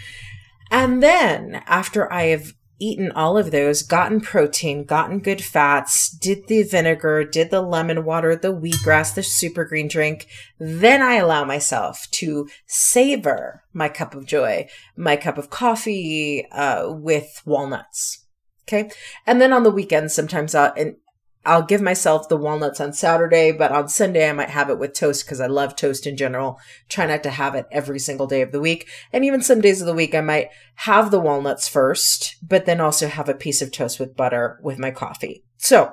And 0.70 1.02
then 1.02 1.62
after 1.66 2.12
I 2.12 2.24
have 2.24 2.54
eaten 2.78 3.10
all 3.12 3.38
of 3.38 3.50
those, 3.50 3.82
gotten 3.82 4.20
protein, 4.20 4.84
gotten 4.84 5.18
good 5.18 5.42
fats, 5.42 6.10
did 6.10 6.46
the 6.46 6.62
vinegar, 6.62 7.24
did 7.24 7.50
the 7.50 7.62
lemon 7.62 8.04
water, 8.04 8.36
the 8.36 8.54
wheatgrass, 8.54 9.14
the 9.14 9.22
super 9.22 9.64
green 9.64 9.88
drink, 9.88 10.26
then 10.58 11.02
I 11.02 11.14
allow 11.14 11.44
myself 11.44 12.06
to 12.12 12.48
savor 12.66 13.62
my 13.72 13.88
cup 13.88 14.14
of 14.14 14.26
joy, 14.26 14.68
my 14.96 15.16
cup 15.16 15.38
of 15.38 15.50
coffee 15.50 16.46
uh, 16.50 16.90
with 16.90 17.42
walnuts. 17.44 18.24
Okay. 18.68 18.90
And 19.26 19.40
then 19.40 19.52
on 19.52 19.62
the 19.62 19.70
weekends, 19.70 20.14
sometimes 20.14 20.54
I'll, 20.54 20.72
and 20.76 20.96
I'll 21.46 21.62
give 21.62 21.80
myself 21.80 22.28
the 22.28 22.36
walnuts 22.36 22.80
on 22.80 22.92
Saturday, 22.92 23.52
but 23.52 23.70
on 23.72 23.88
Sunday 23.88 24.28
I 24.28 24.32
might 24.32 24.50
have 24.50 24.68
it 24.68 24.78
with 24.78 24.92
toast 24.92 25.24
because 25.24 25.40
I 25.40 25.46
love 25.46 25.76
toast 25.76 26.06
in 26.06 26.16
general. 26.16 26.58
Try 26.88 27.06
not 27.06 27.22
to 27.22 27.30
have 27.30 27.54
it 27.54 27.66
every 27.70 27.98
single 27.98 28.26
day 28.26 28.42
of 28.42 28.52
the 28.52 28.60
week. 28.60 28.88
And 29.12 29.24
even 29.24 29.40
some 29.40 29.60
days 29.60 29.80
of 29.80 29.86
the 29.86 29.94
week 29.94 30.14
I 30.14 30.20
might 30.20 30.48
have 30.74 31.10
the 31.10 31.20
walnuts 31.20 31.68
first, 31.68 32.36
but 32.42 32.66
then 32.66 32.80
also 32.80 33.06
have 33.06 33.28
a 33.28 33.34
piece 33.34 33.62
of 33.62 33.72
toast 33.72 34.00
with 34.00 34.16
butter 34.16 34.58
with 34.62 34.78
my 34.78 34.90
coffee. 34.90 35.44
So 35.56 35.92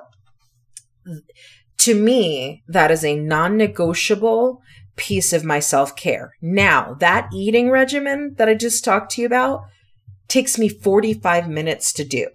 to 1.78 1.94
me, 1.94 2.62
that 2.66 2.90
is 2.90 3.04
a 3.04 3.16
non-negotiable 3.16 4.60
piece 4.96 5.32
of 5.32 5.44
my 5.44 5.60
self-care. 5.60 6.32
Now, 6.40 6.94
that 7.00 7.28
eating 7.32 7.70
regimen 7.70 8.34
that 8.38 8.48
I 8.48 8.54
just 8.54 8.84
talked 8.84 9.12
to 9.12 9.20
you 9.20 9.26
about 9.26 9.64
takes 10.28 10.58
me 10.58 10.68
45 10.68 11.48
minutes 11.48 11.92
to 11.94 12.04
do 12.04 12.28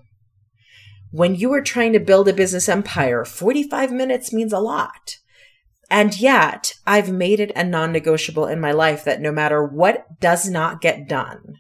when 1.12 1.36
you 1.36 1.54
are 1.54 1.62
trying 1.62 1.94
to 1.94 2.00
build 2.00 2.28
a 2.28 2.34
business 2.34 2.70
empire, 2.70 3.26
45 3.26 3.92
minutes 3.92 4.32
means 4.32 4.54
a 4.54 4.60
lot. 4.60 5.18
And 5.90 6.20
yet, 6.20 6.74
I've 6.86 7.12
made 7.12 7.40
it 7.40 7.52
a 7.56 7.64
non 7.64 7.92
negotiable 7.92 8.46
in 8.46 8.60
my 8.60 8.72
life 8.72 9.04
that 9.06 9.22
no 9.22 9.32
matter 9.32 9.64
what 9.64 10.20
does 10.20 10.48
not 10.48 10.82
get 10.82 11.10
done, 11.10 11.60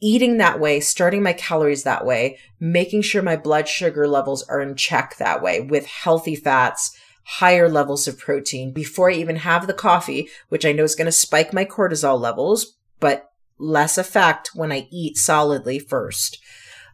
eating 0.00 0.36
that 0.36 0.60
way, 0.60 0.78
starting 0.78 1.22
my 1.22 1.32
calories 1.32 1.82
that 1.82 2.06
way, 2.06 2.38
making 2.60 3.02
sure 3.02 3.22
my 3.22 3.36
blood 3.36 3.66
sugar 3.66 4.06
levels 4.06 4.44
are 4.44 4.60
in 4.60 4.76
check 4.76 5.16
that 5.18 5.42
way 5.42 5.60
with 5.60 5.86
healthy 5.86 6.36
fats, 6.36 6.96
higher 7.24 7.68
levels 7.68 8.06
of 8.06 8.18
protein 8.18 8.72
before 8.72 9.10
I 9.10 9.14
even 9.14 9.36
have 9.36 9.66
the 9.66 9.74
coffee, 9.74 10.28
which 10.48 10.64
I 10.64 10.72
know 10.72 10.84
is 10.84 10.94
going 10.94 11.06
to 11.06 11.12
spike 11.12 11.52
my 11.52 11.64
cortisol 11.64 12.20
levels, 12.20 12.76
but 13.00 13.30
less 13.58 13.98
effect 13.98 14.50
when 14.54 14.70
I 14.70 14.86
eat 14.92 15.16
solidly 15.16 15.80
first. 15.80 16.38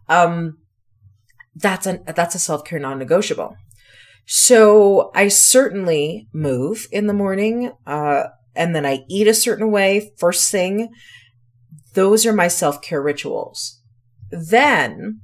Um, 0.08 0.58
that's 1.56 1.86
a 1.86 2.00
that's 2.14 2.34
a 2.34 2.38
self-care 2.38 2.78
non-negotiable. 2.78 3.56
So 4.26 5.10
i 5.14 5.28
certainly 5.28 6.28
move 6.32 6.86
in 6.90 7.06
the 7.06 7.12
morning 7.14 7.72
uh, 7.86 8.24
and 8.56 8.74
then 8.74 8.86
i 8.86 9.04
eat 9.08 9.26
a 9.26 9.34
certain 9.34 9.70
way 9.70 10.12
first 10.18 10.50
thing. 10.50 10.90
Those 11.94 12.26
are 12.26 12.32
my 12.32 12.48
self-care 12.48 13.02
rituals. 13.02 13.80
Then 14.30 15.20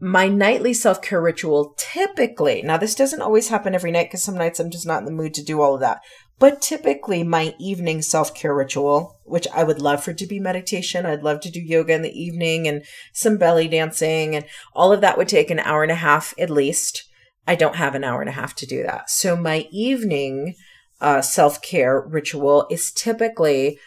my 0.00 0.28
nightly 0.28 0.74
self-care 0.74 1.20
ritual 1.20 1.74
typically 1.78 2.60
now 2.62 2.76
this 2.76 2.94
doesn't 2.94 3.22
always 3.22 3.48
happen 3.48 3.74
every 3.74 3.90
night 3.90 4.08
because 4.08 4.22
some 4.22 4.36
nights 4.36 4.60
i'm 4.60 4.70
just 4.70 4.86
not 4.86 4.98
in 4.98 5.06
the 5.06 5.10
mood 5.10 5.32
to 5.32 5.42
do 5.42 5.62
all 5.62 5.74
of 5.74 5.80
that 5.80 6.00
but 6.38 6.60
typically, 6.60 7.22
my 7.22 7.54
evening 7.58 8.02
self 8.02 8.34
care 8.34 8.54
ritual, 8.54 9.20
which 9.24 9.46
I 9.54 9.64
would 9.64 9.80
love 9.80 10.02
for 10.02 10.12
to 10.12 10.26
be 10.26 10.40
meditation, 10.40 11.06
I'd 11.06 11.22
love 11.22 11.40
to 11.40 11.50
do 11.50 11.60
yoga 11.60 11.94
in 11.94 12.02
the 12.02 12.20
evening 12.20 12.66
and 12.66 12.84
some 13.12 13.36
belly 13.36 13.68
dancing, 13.68 14.34
and 14.34 14.44
all 14.74 14.92
of 14.92 15.00
that 15.00 15.16
would 15.16 15.28
take 15.28 15.50
an 15.50 15.60
hour 15.60 15.82
and 15.82 15.92
a 15.92 15.96
half 15.96 16.34
at 16.38 16.50
least. 16.50 17.04
I 17.46 17.54
don't 17.54 17.76
have 17.76 17.94
an 17.94 18.04
hour 18.04 18.20
and 18.20 18.28
a 18.28 18.32
half 18.32 18.54
to 18.56 18.66
do 18.66 18.82
that. 18.82 19.10
So, 19.10 19.36
my 19.36 19.68
evening 19.70 20.54
uh, 21.00 21.20
self 21.22 21.62
care 21.62 22.00
ritual 22.00 22.66
is 22.70 22.90
typically 22.90 23.78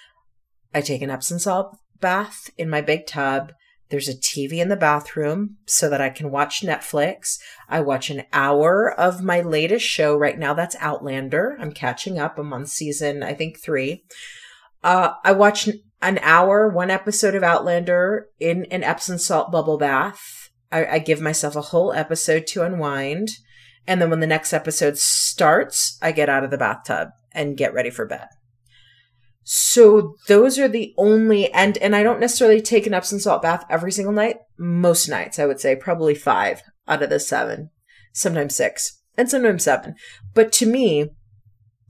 I 0.73 0.81
take 0.81 1.01
an 1.01 1.09
Epsom 1.09 1.39
salt 1.39 1.77
bath 1.99 2.49
in 2.57 2.69
my 2.69 2.81
big 2.81 3.07
tub. 3.07 3.53
There's 3.89 4.09
a 4.09 4.15
TV 4.15 4.53
in 4.53 4.69
the 4.69 4.75
bathroom 4.75 5.57
so 5.65 5.89
that 5.89 6.01
I 6.01 6.09
can 6.09 6.29
watch 6.29 6.61
Netflix. 6.61 7.39
I 7.69 7.81
watch 7.81 8.09
an 8.09 8.23
hour 8.33 8.91
of 8.91 9.23
my 9.23 9.41
latest 9.41 9.85
show 9.85 10.15
right 10.17 10.37
now. 10.37 10.53
That's 10.53 10.75
Outlander. 10.79 11.57
I'm 11.59 11.71
catching 11.71 12.19
up. 12.19 12.37
I'm 12.37 12.51
on 12.53 12.65
season, 12.65 13.23
I 13.23 13.33
think, 13.33 13.59
three. 13.59 14.03
Uh, 14.83 15.13
I 15.23 15.31
watch 15.31 15.69
an 16.01 16.19
hour, 16.21 16.69
one 16.69 16.91
episode 16.91 17.35
of 17.35 17.43
Outlander 17.43 18.27
in 18.39 18.65
an 18.65 18.83
Epsom 18.83 19.17
salt 19.17 19.51
bubble 19.51 19.77
bath. 19.77 20.49
I, 20.71 20.85
I 20.85 20.99
give 20.99 21.21
myself 21.21 21.55
a 21.55 21.61
whole 21.61 21.93
episode 21.93 22.45
to 22.47 22.63
unwind. 22.63 23.29
And 23.87 24.01
then 24.01 24.09
when 24.09 24.19
the 24.19 24.27
next 24.27 24.51
episode 24.51 24.97
starts, 24.97 25.97
I 26.01 26.11
get 26.11 26.29
out 26.29 26.43
of 26.43 26.51
the 26.51 26.57
bathtub 26.57 27.09
and 27.31 27.55
get 27.55 27.73
ready 27.73 27.89
for 27.89 28.05
bed. 28.05 28.27
So 29.49 30.15
those 30.27 30.59
are 30.59 30.67
the 30.67 30.93
only 30.97 31.49
and 31.53 31.77
and 31.77 31.95
I 31.95 32.03
don't 32.03 32.19
necessarily 32.19 32.61
take 32.61 32.85
an 32.85 32.93
Epsom 32.93 33.17
salt 33.17 33.41
bath 33.41 33.63
every 33.69 33.93
single 33.93 34.13
night. 34.13 34.39
Most 34.57 35.07
nights, 35.07 35.39
I 35.39 35.45
would 35.45 35.61
say 35.61 35.73
probably 35.73 36.15
5 36.15 36.61
out 36.85 37.01
of 37.01 37.09
the 37.09 37.17
7, 37.17 37.69
sometimes 38.11 38.57
6, 38.57 39.01
and 39.15 39.29
sometimes 39.29 39.63
7. 39.63 39.95
But 40.33 40.51
to 40.53 40.65
me, 40.65 41.11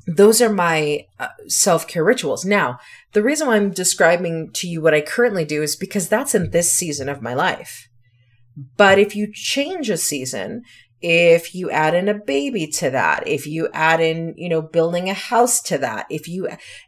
those 0.06 0.40
are 0.40 0.54
my 0.54 1.08
uh, 1.20 1.30
self-care 1.48 2.04
rituals. 2.04 2.46
Now, 2.46 2.78
the 3.14 3.24
reason 3.24 3.48
why 3.48 3.56
I'm 3.56 3.72
describing 3.72 4.52
to 4.54 4.68
you 4.68 4.80
what 4.80 4.94
I 4.94 5.02
currently 5.02 5.44
do 5.44 5.64
is 5.64 5.76
because 5.76 6.08
that's 6.08 6.36
in 6.36 6.52
this 6.52 6.72
season 6.72 7.10
of 7.10 7.24
my 7.24 7.34
life. 7.34 7.88
But 8.76 9.00
if 9.00 9.16
you 9.16 9.34
change 9.34 9.90
a 9.90 9.98
season, 9.98 10.62
if 11.01 11.54
you 11.54 11.70
add 11.70 11.94
in 11.94 12.08
a 12.10 12.13
baby 12.13 12.68
to 12.68 12.89
that, 12.89 13.27
if 13.27 13.46
you 13.46 13.70
add 13.74 14.00
in, 14.00 14.34
you 14.36 14.50
know, 14.50 14.62
building 14.62 15.10
a 15.10 15.13
house 15.13 15.62
to 15.62 15.77
that, 15.77 16.08
if 16.10 16.27
you, 16.27 16.48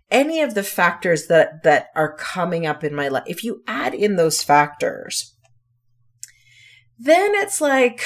any 0.09 0.41
of 0.41 0.55
the 0.55 0.63
factors 0.63 1.27
that, 1.27 1.63
that 1.63 1.89
are 1.95 2.15
coming 2.15 2.65
up 2.65 2.83
in 2.83 2.95
my 2.95 3.07
life, 3.07 3.23
if 3.27 3.43
you 3.43 3.61
add 3.67 3.93
in 3.93 4.15
those 4.15 4.41
factors, 4.41 5.35
then 6.97 7.31
it's 7.35 7.61
like, 7.61 8.03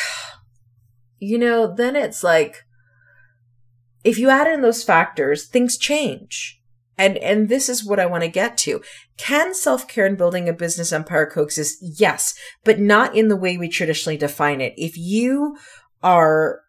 you 1.20 1.38
know, 1.38 1.74
then 1.74 1.96
it's 1.96 2.24
like, 2.24 2.64
if 4.04 4.20
you 4.20 4.30
add 4.30 4.48
in 4.48 4.62
those 4.62 4.84
factors, 4.84 5.48
things 5.48 5.78
change. 5.78 6.60
And, 6.98 7.18
and 7.18 7.50
this 7.50 7.70
is 7.70 7.84
what 7.84 8.00
I 8.00 8.06
want 8.06 8.24
to 8.24 8.30
get 8.30 8.58
to. 8.60 8.82
Can 9.18 9.56
self-care 9.56 10.06
and 10.06 10.18
building 10.18 10.48
a 10.48 10.54
business 10.54 10.92
empire 10.92 11.26
coexist? 11.26 11.78
Yes, 11.82 12.36
but 12.64 12.80
not 12.80 13.16
in 13.16 13.30
the 13.30 13.36
way 13.38 13.58
we 13.58 13.70
traditionally 13.70 14.18
define 14.18 14.62
it. 14.62 14.74
If 14.78 14.96
you 14.96 15.58
are 16.04 16.62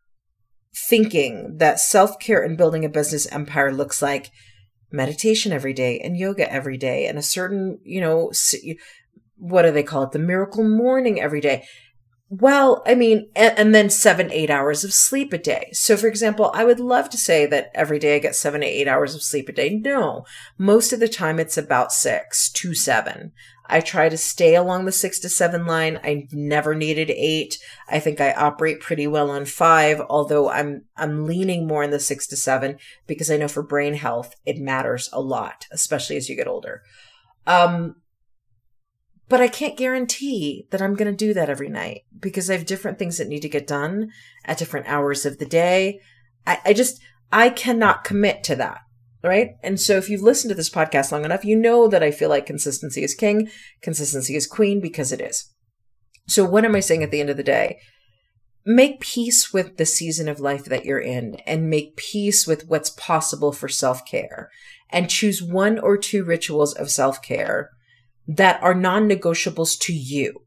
thinking 0.74 1.58
that 1.58 1.80
self 1.80 2.18
care 2.18 2.42
and 2.42 2.56
building 2.56 2.84
a 2.84 2.88
business 2.88 3.30
empire 3.32 3.72
looks 3.72 4.00
like 4.00 4.30
meditation 4.90 5.52
every 5.52 5.72
day 5.72 5.98
and 5.98 6.16
yoga 6.16 6.50
every 6.50 6.76
day 6.76 7.06
and 7.06 7.18
a 7.18 7.22
certain, 7.22 7.78
you 7.84 8.00
know, 8.00 8.32
what 9.36 9.62
do 9.62 9.72
they 9.72 9.82
call 9.82 10.04
it? 10.04 10.12
The 10.12 10.18
miracle 10.18 10.64
morning 10.64 11.20
every 11.20 11.40
day. 11.40 11.66
Well, 12.30 12.82
I 12.86 12.94
mean, 12.94 13.28
and, 13.36 13.56
and, 13.58 13.74
then 13.74 13.90
seven, 13.90 14.32
eight 14.32 14.50
hours 14.50 14.82
of 14.82 14.92
sleep 14.92 15.32
a 15.32 15.38
day. 15.38 15.68
So, 15.72 15.96
for 15.96 16.08
example, 16.08 16.50
I 16.54 16.64
would 16.64 16.80
love 16.80 17.10
to 17.10 17.18
say 17.18 17.46
that 17.46 17.70
every 17.74 17.98
day 17.98 18.16
I 18.16 18.18
get 18.18 18.34
seven 18.34 18.62
to 18.62 18.66
eight 18.66 18.88
hours 18.88 19.14
of 19.14 19.22
sleep 19.22 19.48
a 19.48 19.52
day. 19.52 19.70
No, 19.70 20.24
most 20.58 20.92
of 20.92 21.00
the 21.00 21.08
time 21.08 21.38
it's 21.38 21.58
about 21.58 21.92
six 21.92 22.50
to 22.52 22.74
seven. 22.74 23.32
I 23.66 23.80
try 23.80 24.08
to 24.08 24.18
stay 24.18 24.54
along 24.54 24.84
the 24.84 24.92
six 24.92 25.18
to 25.20 25.28
seven 25.28 25.66
line. 25.66 25.98
I 26.04 26.28
never 26.32 26.74
needed 26.74 27.10
eight. 27.10 27.58
I 27.88 27.98
think 27.98 28.20
I 28.20 28.32
operate 28.32 28.80
pretty 28.80 29.06
well 29.06 29.30
on 29.30 29.46
five, 29.46 30.02
although 30.10 30.50
I'm, 30.50 30.84
I'm 30.96 31.24
leaning 31.24 31.66
more 31.66 31.82
in 31.82 31.90
the 31.90 31.98
six 31.98 32.26
to 32.28 32.36
seven 32.36 32.76
because 33.06 33.30
I 33.30 33.38
know 33.38 33.48
for 33.48 33.62
brain 33.62 33.94
health, 33.94 34.34
it 34.44 34.58
matters 34.58 35.08
a 35.12 35.20
lot, 35.20 35.66
especially 35.72 36.16
as 36.16 36.28
you 36.28 36.36
get 36.36 36.46
older. 36.46 36.82
Um, 37.46 37.96
but 39.28 39.40
I 39.40 39.48
can't 39.48 39.78
guarantee 39.78 40.66
that 40.70 40.82
I'm 40.82 40.94
going 40.94 41.10
to 41.10 41.16
do 41.16 41.32
that 41.32 41.48
every 41.48 41.70
night 41.70 42.02
because 42.18 42.50
I 42.50 42.56
have 42.56 42.66
different 42.66 42.98
things 42.98 43.16
that 43.16 43.28
need 43.28 43.40
to 43.40 43.48
get 43.48 43.66
done 43.66 44.10
at 44.44 44.58
different 44.58 44.86
hours 44.86 45.24
of 45.24 45.38
the 45.38 45.46
day. 45.46 46.00
I, 46.46 46.58
I 46.66 46.72
just, 46.74 47.00
I 47.32 47.48
cannot 47.48 48.04
commit 48.04 48.44
to 48.44 48.56
that. 48.56 48.80
Right. 49.24 49.52
And 49.62 49.80
so 49.80 49.96
if 49.96 50.10
you've 50.10 50.20
listened 50.20 50.50
to 50.50 50.54
this 50.54 50.68
podcast 50.68 51.10
long 51.10 51.24
enough, 51.24 51.46
you 51.46 51.56
know 51.56 51.88
that 51.88 52.02
I 52.02 52.10
feel 52.10 52.28
like 52.28 52.44
consistency 52.44 53.02
is 53.02 53.14
king, 53.14 53.48
consistency 53.80 54.36
is 54.36 54.46
queen 54.46 54.82
because 54.82 55.12
it 55.12 55.20
is. 55.22 55.50
So 56.28 56.44
what 56.44 56.66
am 56.66 56.74
I 56.74 56.80
saying 56.80 57.02
at 57.02 57.10
the 57.10 57.22
end 57.22 57.30
of 57.30 57.38
the 57.38 57.42
day? 57.42 57.78
Make 58.66 59.00
peace 59.00 59.50
with 59.50 59.78
the 59.78 59.86
season 59.86 60.28
of 60.28 60.40
life 60.40 60.66
that 60.66 60.84
you're 60.84 61.00
in 61.00 61.36
and 61.46 61.70
make 61.70 61.96
peace 61.96 62.46
with 62.46 62.68
what's 62.68 62.90
possible 62.90 63.50
for 63.50 63.66
self 63.66 64.04
care 64.04 64.50
and 64.90 65.08
choose 65.08 65.42
one 65.42 65.78
or 65.78 65.96
two 65.96 66.22
rituals 66.22 66.74
of 66.74 66.90
self 66.90 67.22
care 67.22 67.70
that 68.28 68.62
are 68.62 68.74
non 68.74 69.08
negotiables 69.08 69.78
to 69.80 69.94
you. 69.94 70.42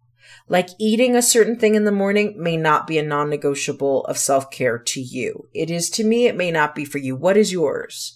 Like 0.47 0.69
eating 0.79 1.15
a 1.15 1.23
certain 1.23 1.57
thing 1.57 1.73
in 1.73 1.85
the 1.85 1.91
morning 1.91 2.35
may 2.37 2.57
not 2.57 2.85
be 2.85 2.99
a 2.99 3.03
non 3.03 3.31
negotiable 3.31 4.05
of 4.05 4.19
self 4.19 4.51
care 4.51 4.77
to 4.77 5.01
you. 5.01 5.47
It 5.55 5.71
is 5.71 5.89
to 5.91 6.03
me, 6.03 6.27
it 6.27 6.35
may 6.35 6.51
not 6.51 6.75
be 6.75 6.85
for 6.85 6.99
you. 6.99 7.15
What 7.15 7.37
is 7.37 7.51
yours? 7.51 8.15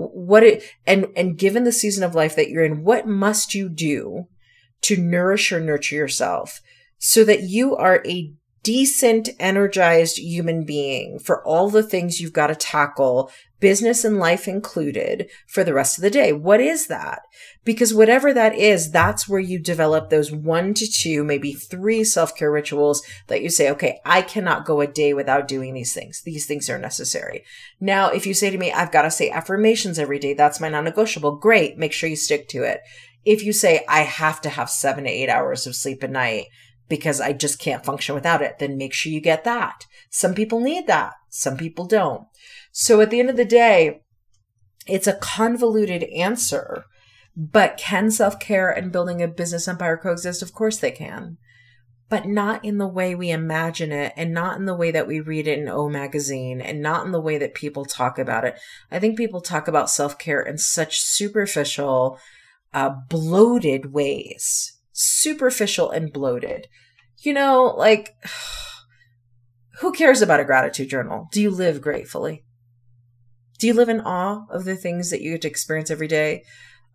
What 0.00 0.42
it, 0.42 0.62
and, 0.86 1.06
and 1.16 1.38
given 1.38 1.64
the 1.64 1.72
season 1.72 2.04
of 2.04 2.14
life 2.14 2.36
that 2.36 2.48
you're 2.48 2.64
in, 2.64 2.84
what 2.84 3.06
must 3.06 3.54
you 3.54 3.68
do 3.68 4.26
to 4.82 4.96
nourish 4.96 5.52
or 5.52 5.60
nurture 5.60 5.96
yourself 5.96 6.60
so 6.98 7.24
that 7.24 7.42
you 7.42 7.76
are 7.76 8.02
a 8.06 8.32
decent, 8.62 9.30
energized 9.38 10.18
human 10.18 10.64
being 10.64 11.18
for 11.18 11.44
all 11.44 11.70
the 11.70 11.82
things 11.82 12.20
you've 12.20 12.32
got 12.32 12.48
to 12.48 12.54
tackle, 12.54 13.30
business 13.58 14.04
and 14.04 14.18
life 14.18 14.48
included, 14.48 15.30
for 15.46 15.64
the 15.64 15.74
rest 15.74 15.98
of 15.98 16.02
the 16.02 16.10
day. 16.10 16.32
What 16.32 16.60
is 16.60 16.86
that? 16.88 17.22
Because 17.64 17.94
whatever 17.94 18.32
that 18.32 18.54
is, 18.54 18.90
that's 18.90 19.28
where 19.28 19.40
you 19.40 19.58
develop 19.58 20.08
those 20.08 20.32
one 20.32 20.74
to 20.74 20.90
two, 20.90 21.24
maybe 21.24 21.52
three 21.52 22.04
self 22.04 22.34
care 22.36 22.50
rituals 22.50 23.02
that 23.28 23.42
you 23.42 23.50
say, 23.50 23.70
okay, 23.70 24.00
I 24.04 24.22
cannot 24.22 24.64
go 24.64 24.80
a 24.80 24.86
day 24.86 25.14
without 25.14 25.48
doing 25.48 25.74
these 25.74 25.94
things. 25.94 26.22
These 26.22 26.46
things 26.46 26.68
are 26.68 26.78
necessary. 26.78 27.44
Now, 27.80 28.08
if 28.10 28.26
you 28.26 28.34
say 28.34 28.50
to 28.50 28.58
me, 28.58 28.72
I've 28.72 28.92
got 28.92 29.02
to 29.02 29.10
say 29.10 29.30
affirmations 29.30 29.98
every 29.98 30.18
day, 30.18 30.34
that's 30.34 30.60
my 30.60 30.68
non 30.68 30.84
negotiable. 30.84 31.36
Great. 31.36 31.78
Make 31.78 31.92
sure 31.92 32.08
you 32.08 32.16
stick 32.16 32.48
to 32.48 32.62
it. 32.62 32.80
If 33.24 33.44
you 33.44 33.52
say, 33.52 33.84
I 33.86 34.00
have 34.00 34.40
to 34.42 34.48
have 34.48 34.70
seven 34.70 35.04
to 35.04 35.10
eight 35.10 35.28
hours 35.28 35.66
of 35.66 35.76
sleep 35.76 36.02
a 36.02 36.08
night, 36.08 36.46
because 36.90 37.20
I 37.20 37.32
just 37.32 37.58
can't 37.58 37.84
function 37.84 38.14
without 38.14 38.42
it, 38.42 38.58
then 38.58 38.76
make 38.76 38.92
sure 38.92 39.10
you 39.10 39.20
get 39.20 39.44
that. 39.44 39.86
Some 40.10 40.34
people 40.34 40.60
need 40.60 40.86
that. 40.88 41.14
Some 41.30 41.56
people 41.56 41.86
don't. 41.86 42.26
So 42.72 43.00
at 43.00 43.08
the 43.10 43.20
end 43.20 43.30
of 43.30 43.36
the 43.36 43.44
day, 43.44 44.02
it's 44.86 45.06
a 45.06 45.14
convoluted 45.14 46.02
answer, 46.04 46.84
but 47.36 47.78
can 47.78 48.10
self 48.10 48.40
care 48.40 48.70
and 48.70 48.92
building 48.92 49.22
a 49.22 49.28
business 49.28 49.68
empire 49.68 49.96
coexist? 49.96 50.42
Of 50.42 50.52
course 50.52 50.78
they 50.78 50.90
can, 50.90 51.38
but 52.08 52.26
not 52.26 52.64
in 52.64 52.78
the 52.78 52.88
way 52.88 53.14
we 53.14 53.30
imagine 53.30 53.92
it 53.92 54.12
and 54.16 54.34
not 54.34 54.58
in 54.58 54.64
the 54.64 54.74
way 54.74 54.90
that 54.90 55.06
we 55.06 55.20
read 55.20 55.46
it 55.46 55.60
in 55.60 55.68
O 55.68 55.88
magazine 55.88 56.60
and 56.60 56.82
not 56.82 57.06
in 57.06 57.12
the 57.12 57.20
way 57.20 57.38
that 57.38 57.54
people 57.54 57.84
talk 57.84 58.18
about 58.18 58.44
it. 58.44 58.58
I 58.90 58.98
think 58.98 59.16
people 59.16 59.40
talk 59.40 59.68
about 59.68 59.90
self 59.90 60.18
care 60.18 60.42
in 60.42 60.58
such 60.58 61.00
superficial, 61.00 62.18
uh, 62.74 62.90
bloated 63.08 63.92
ways 63.92 64.79
superficial 65.00 65.90
and 65.90 66.12
bloated. 66.12 66.68
You 67.18 67.32
know, 67.32 67.74
like, 67.76 68.14
who 69.80 69.92
cares 69.92 70.22
about 70.22 70.40
a 70.40 70.44
gratitude 70.44 70.90
journal? 70.90 71.28
Do 71.32 71.40
you 71.40 71.50
live 71.50 71.80
gratefully? 71.80 72.44
Do 73.58 73.66
you 73.66 73.74
live 73.74 73.88
in 73.88 74.00
awe 74.00 74.46
of 74.50 74.64
the 74.64 74.76
things 74.76 75.10
that 75.10 75.22
you 75.22 75.32
get 75.32 75.42
to 75.42 75.48
experience 75.48 75.90
every 75.90 76.08
day? 76.08 76.44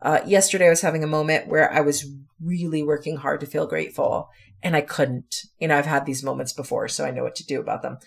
Uh, 0.02 0.22
yesterday, 0.26 0.68
I 0.68 0.70
was 0.70 0.82
having 0.82 1.04
a 1.04 1.08
moment 1.08 1.48
where 1.48 1.72
I 1.72 1.82
was 1.82 2.06
really 2.40 2.84
working 2.84 3.18
hard 3.18 3.40
to 3.40 3.46
feel 3.46 3.66
grateful 3.66 4.30
and 4.62 4.76
I 4.76 4.82
couldn't. 4.82 5.44
You 5.60 5.68
know, 5.68 5.78
I've 5.78 5.86
had 5.86 6.06
these 6.06 6.24
moments 6.24 6.54
before, 6.54 6.88
so 6.88 7.06
I 7.06 7.12
know 7.12 7.24
what 7.24 7.36
to 7.36 7.46
do 7.46 7.60
about 7.60 7.82
them. 7.82 7.98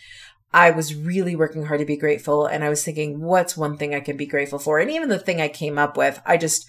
I 0.52 0.70
was 0.70 0.94
really 0.94 1.36
working 1.36 1.64
hard 1.64 1.80
to 1.80 1.86
be 1.86 1.96
grateful 1.96 2.46
and 2.46 2.64
I 2.64 2.68
was 2.68 2.84
thinking, 2.84 3.20
what's 3.20 3.56
one 3.56 3.76
thing 3.76 3.94
I 3.94 4.00
can 4.00 4.16
be 4.16 4.26
grateful 4.26 4.58
for? 4.58 4.78
And 4.78 4.90
even 4.90 5.08
the 5.08 5.18
thing 5.18 5.40
I 5.40 5.48
came 5.48 5.78
up 5.78 5.96
with, 5.96 6.20
I 6.24 6.36
just 6.36 6.66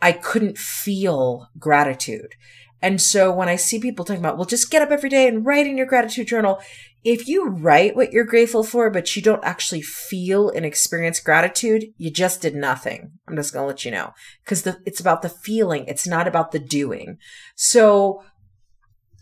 I 0.00 0.12
couldn't 0.12 0.58
feel 0.58 1.48
gratitude. 1.58 2.34
And 2.82 3.00
so 3.00 3.32
when 3.32 3.48
I 3.48 3.56
see 3.56 3.80
people 3.80 4.04
talking 4.04 4.20
about, 4.20 4.36
well, 4.36 4.44
just 4.44 4.70
get 4.70 4.82
up 4.82 4.90
every 4.90 5.08
day 5.08 5.26
and 5.26 5.46
write 5.46 5.66
in 5.66 5.76
your 5.76 5.86
gratitude 5.86 6.26
journal. 6.26 6.60
If 7.02 7.26
you 7.28 7.48
write 7.48 7.96
what 7.96 8.12
you're 8.12 8.24
grateful 8.24 8.62
for, 8.62 8.90
but 8.90 9.14
you 9.16 9.22
don't 9.22 9.44
actually 9.44 9.82
feel 9.82 10.50
and 10.50 10.66
experience 10.66 11.20
gratitude, 11.20 11.86
you 11.96 12.10
just 12.10 12.42
did 12.42 12.54
nothing. 12.54 13.12
I'm 13.26 13.36
just 13.36 13.52
going 13.52 13.62
to 13.62 13.68
let 13.68 13.84
you 13.84 13.92
know 13.92 14.12
because 14.44 14.66
it's 14.84 15.00
about 15.00 15.22
the 15.22 15.28
feeling. 15.28 15.84
It's 15.86 16.06
not 16.06 16.28
about 16.28 16.52
the 16.52 16.58
doing. 16.58 17.18
So 17.54 18.22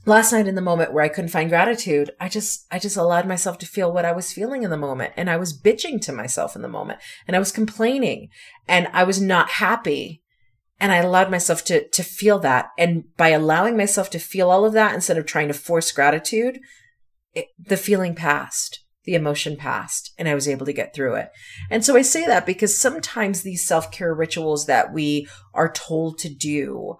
last 0.07 0.33
night 0.33 0.49
in 0.49 0.57
the 0.57 0.61
moment 0.61 0.93
where 0.93 1.05
I 1.05 1.09
couldn't 1.09 1.31
find 1.31 1.49
gratitude, 1.49 2.11
I 2.19 2.29
just, 2.29 2.67
I 2.71 2.79
just 2.79 2.97
allowed 2.97 3.29
myself 3.29 3.59
to 3.59 3.67
feel 3.67 3.93
what 3.93 4.05
I 4.05 4.13
was 4.13 4.33
feeling 4.33 4.63
in 4.63 4.71
the 4.71 4.77
moment. 4.77 5.13
And 5.17 5.31
I 5.31 5.37
was 5.37 5.59
bitching 5.59 6.01
to 6.03 6.13
myself 6.13 6.57
in 6.57 6.63
the 6.63 6.69
moment 6.69 7.01
and 7.29 7.37
I 7.37 7.39
was 7.39 7.53
complaining 7.53 8.31
and 8.67 8.89
I 8.93 9.05
was 9.05 9.21
not 9.21 9.51
happy 9.51 10.24
and 10.81 10.93
I 10.93 10.97
allowed 10.97 11.31
myself 11.31 11.65
to, 11.67 11.89
to 11.89 12.03
feel 12.03 12.39
that. 12.41 12.71
And 12.79 13.05
by 13.17 13.29
allowing 13.29 13.77
myself 13.77 14.11
to 14.11 14.19
feel 14.19 14.51
all 14.51 14.65
of 14.65 14.73
that 14.73 14.95
instead 14.95 15.19
of 15.19 15.27
trying 15.27 15.49
to 15.49 15.55
force 15.55 15.93
gratitude, 15.93 16.59
it, 17.33 17.47
the 17.59 17.77
feeling 17.77 18.15
passed, 18.15 18.81
the 19.05 19.15
emotion 19.15 19.57
passed, 19.57 20.13
and 20.19 20.29
I 20.29 20.35
was 20.35 20.49
able 20.49 20.67
to 20.67 20.73
get 20.73 20.95
through 20.95 21.15
it. 21.15 21.31
And 21.71 21.85
so 21.85 21.97
I 21.97 22.03
say 22.03 22.27
that 22.27 22.47
because 22.47 22.77
sometimes 22.77 23.43
these 23.43 23.67
self 23.67 23.91
care 23.91 24.15
rituals 24.15 24.67
that 24.67 24.93
we 24.93 25.29
are 25.53 25.71
told 25.71 26.19
to 26.19 26.29
do 26.29 26.97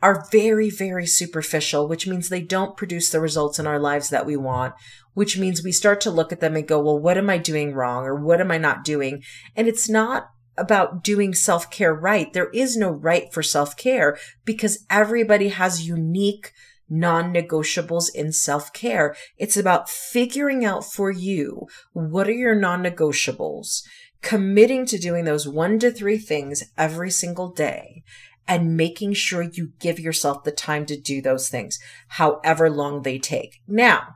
are 0.00 0.26
very, 0.30 0.70
very 0.70 1.06
superficial, 1.06 1.88
which 1.88 2.06
means 2.06 2.28
they 2.28 2.40
don't 2.40 2.76
produce 2.76 3.10
the 3.10 3.20
results 3.20 3.58
in 3.58 3.66
our 3.66 3.80
lives 3.80 4.10
that 4.10 4.26
we 4.26 4.36
want, 4.36 4.74
which 5.14 5.36
means 5.36 5.62
we 5.62 5.72
start 5.72 6.00
to 6.00 6.10
look 6.10 6.32
at 6.32 6.38
them 6.40 6.54
and 6.54 6.68
go, 6.68 6.80
well, 6.80 6.98
what 6.98 7.18
am 7.18 7.28
I 7.28 7.38
doing 7.38 7.74
wrong? 7.74 8.04
Or 8.04 8.14
what 8.14 8.40
am 8.40 8.52
I 8.52 8.58
not 8.58 8.84
doing? 8.84 9.22
And 9.56 9.66
it's 9.66 9.88
not 9.88 10.28
about 10.58 11.02
doing 11.02 11.34
self 11.34 11.70
care 11.70 11.94
right. 11.94 12.32
There 12.32 12.50
is 12.50 12.76
no 12.76 12.90
right 12.90 13.32
for 13.32 13.42
self 13.42 13.76
care 13.76 14.18
because 14.44 14.84
everybody 14.90 15.48
has 15.48 15.86
unique 15.86 16.52
non 16.88 17.32
negotiables 17.32 18.14
in 18.14 18.32
self 18.32 18.72
care. 18.72 19.14
It's 19.36 19.56
about 19.56 19.88
figuring 19.88 20.64
out 20.64 20.84
for 20.84 21.10
you 21.10 21.66
what 21.92 22.28
are 22.28 22.32
your 22.32 22.54
non 22.54 22.82
negotiables, 22.82 23.82
committing 24.22 24.86
to 24.86 24.98
doing 24.98 25.24
those 25.24 25.46
one 25.46 25.78
to 25.80 25.90
three 25.90 26.18
things 26.18 26.64
every 26.76 27.10
single 27.10 27.50
day. 27.50 28.02
And 28.50 28.78
making 28.78 29.12
sure 29.12 29.42
you 29.42 29.72
give 29.78 30.00
yourself 30.00 30.42
the 30.42 30.50
time 30.50 30.86
to 30.86 30.98
do 30.98 31.20
those 31.20 31.50
things, 31.50 31.78
however 32.08 32.70
long 32.70 33.02
they 33.02 33.18
take. 33.18 33.60
Now, 33.68 34.14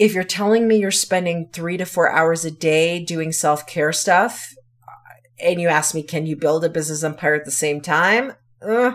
if 0.00 0.12
you're 0.12 0.24
telling 0.24 0.66
me 0.66 0.78
you're 0.78 0.90
spending 0.90 1.48
three 1.52 1.76
to 1.76 1.86
four 1.86 2.10
hours 2.10 2.44
a 2.44 2.50
day 2.50 3.04
doing 3.04 3.30
self 3.30 3.64
care 3.66 3.92
stuff, 3.92 4.52
and 5.40 5.60
you 5.60 5.68
ask 5.68 5.94
me, 5.94 6.02
can 6.02 6.26
you 6.26 6.36
build 6.36 6.64
a 6.64 6.68
business 6.68 7.04
empire 7.04 7.34
at 7.34 7.44
the 7.44 7.50
same 7.50 7.80
time? 7.80 8.32
Uh, 8.62 8.92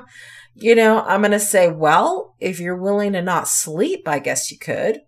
you 0.55 0.75
know, 0.75 1.01
I'm 1.01 1.21
going 1.21 1.31
to 1.31 1.39
say, 1.39 1.69
well, 1.69 2.35
if 2.39 2.59
you're 2.59 2.77
willing 2.77 3.13
to 3.13 3.21
not 3.21 3.47
sleep, 3.47 4.07
I 4.07 4.19
guess 4.19 4.51
you 4.51 4.57
could. 4.57 5.01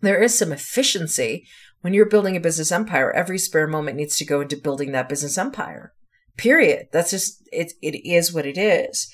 There 0.00 0.22
is 0.22 0.36
some 0.36 0.52
efficiency 0.52 1.46
when 1.80 1.94
you're 1.94 2.08
building 2.08 2.36
a 2.36 2.40
business 2.40 2.72
empire. 2.72 3.12
Every 3.12 3.38
spare 3.38 3.66
moment 3.66 3.96
needs 3.96 4.16
to 4.16 4.24
go 4.24 4.40
into 4.40 4.56
building 4.56 4.92
that 4.92 5.08
business 5.08 5.38
empire. 5.38 5.92
Period. 6.36 6.88
That's 6.92 7.10
just 7.10 7.42
it. 7.52 7.72
It 7.82 8.06
is 8.06 8.32
what 8.32 8.46
it 8.46 8.58
is. 8.58 9.12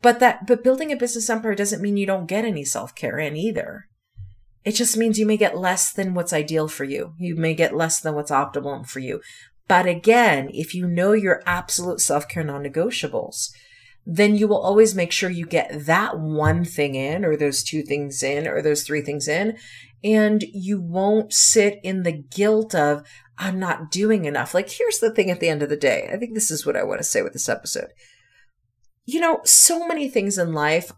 But 0.00 0.20
that, 0.20 0.46
but 0.46 0.64
building 0.64 0.90
a 0.90 0.96
business 0.96 1.30
empire 1.30 1.54
doesn't 1.54 1.82
mean 1.82 1.96
you 1.96 2.06
don't 2.06 2.26
get 2.26 2.44
any 2.44 2.64
self 2.64 2.94
care 2.94 3.18
in 3.18 3.36
either. 3.36 3.86
It 4.64 4.72
just 4.72 4.96
means 4.96 5.18
you 5.18 5.26
may 5.26 5.36
get 5.36 5.58
less 5.58 5.92
than 5.92 6.14
what's 6.14 6.32
ideal 6.32 6.68
for 6.68 6.84
you. 6.84 7.14
You 7.18 7.34
may 7.34 7.54
get 7.54 7.76
less 7.76 8.00
than 8.00 8.14
what's 8.14 8.30
optimal 8.30 8.86
for 8.86 9.00
you. 9.00 9.20
But 9.68 9.86
again, 9.86 10.50
if 10.52 10.74
you 10.74 10.86
know 10.86 11.12
your 11.12 11.42
absolute 11.46 12.00
self 12.00 12.28
care 12.28 12.44
non 12.44 12.62
negotiables, 12.62 13.48
then 14.04 14.34
you 14.34 14.48
will 14.48 14.60
always 14.60 14.94
make 14.94 15.12
sure 15.12 15.30
you 15.30 15.46
get 15.46 15.86
that 15.86 16.18
one 16.18 16.64
thing 16.64 16.94
in, 16.94 17.24
or 17.24 17.36
those 17.36 17.62
two 17.62 17.82
things 17.82 18.22
in, 18.22 18.48
or 18.48 18.60
those 18.60 18.82
three 18.82 19.02
things 19.02 19.28
in. 19.28 19.56
And 20.04 20.42
you 20.52 20.80
won't 20.80 21.32
sit 21.32 21.78
in 21.84 22.02
the 22.02 22.12
guilt 22.12 22.74
of, 22.74 23.06
I'm 23.38 23.60
not 23.60 23.90
doing 23.90 24.24
enough. 24.24 24.54
Like, 24.54 24.68
here's 24.68 24.98
the 24.98 25.12
thing 25.12 25.30
at 25.30 25.38
the 25.38 25.48
end 25.48 25.62
of 25.62 25.68
the 25.68 25.76
day. 25.76 26.08
I 26.12 26.16
think 26.16 26.34
this 26.34 26.50
is 26.50 26.66
what 26.66 26.76
I 26.76 26.82
want 26.82 26.98
to 26.98 27.04
say 27.04 27.22
with 27.22 27.32
this 27.32 27.48
episode. 27.48 27.92
You 29.04 29.20
know, 29.20 29.40
so 29.44 29.86
many 29.86 30.08
things 30.08 30.38
in 30.38 30.52
life 30.52 30.92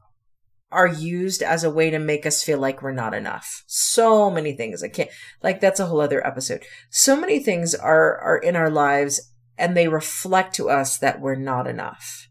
are 0.73 0.89
used 0.89 1.43
as 1.43 1.63
a 1.63 1.71
way 1.71 1.91
to 1.91 1.99
make 1.99 2.27
us 2.27 2.43
feel 2.43 2.59
like 2.59 2.83
we're 2.83 2.93
not 2.93 3.15
enough. 3.15 3.63
So 3.67 4.31
many 4.31 4.57
things. 4.57 4.83
I 4.83 4.89
can't 4.89 5.11
like 5.43 5.61
that's 5.61 5.81
a 5.81 5.87
whole 5.87 6.01
other 6.01 6.27
episode. 6.27 6.65
So 6.91 7.17
many 7.17 7.39
things 7.39 7.75
are 7.75 8.19
are 8.19 8.39
in 8.39 8.57
our 8.57 8.71
lives 8.71 9.33
and 9.57 9.77
they 9.77 9.89
reflect 9.89 10.55
to 10.57 10.69
us 10.69 10.99
that 10.99 11.21
we're 11.21 11.37
not 11.37 11.67
enough. 11.67 12.29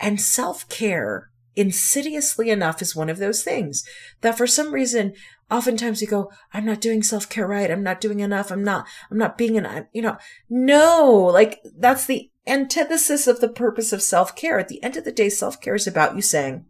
And 0.00 0.20
self-care 0.20 1.30
insidiously 1.54 2.50
enough 2.50 2.82
is 2.82 2.94
one 2.94 3.08
of 3.08 3.16
those 3.16 3.42
things 3.42 3.82
that 4.20 4.36
for 4.36 4.46
some 4.46 4.74
reason 4.74 5.14
oftentimes 5.50 6.02
we 6.02 6.06
go 6.06 6.30
i'm 6.52 6.66
not 6.66 6.82
doing 6.82 7.02
self-care 7.02 7.46
right 7.46 7.70
i'm 7.70 7.82
not 7.82 7.98
doing 7.98 8.20
enough 8.20 8.50
i'm 8.50 8.62
not 8.62 8.86
i'm 9.10 9.16
not 9.16 9.38
being 9.38 9.56
an 9.56 9.86
you 9.94 10.02
know 10.02 10.18
no 10.50 11.30
like 11.32 11.60
that's 11.78 12.04
the 12.04 12.30
antithesis 12.46 13.26
of 13.26 13.40
the 13.40 13.48
purpose 13.48 13.90
of 13.90 14.02
self-care 14.02 14.58
at 14.58 14.68
the 14.68 14.82
end 14.82 14.98
of 14.98 15.04
the 15.04 15.12
day 15.12 15.30
self-care 15.30 15.74
is 15.74 15.86
about 15.86 16.14
you 16.14 16.20
saying 16.20 16.66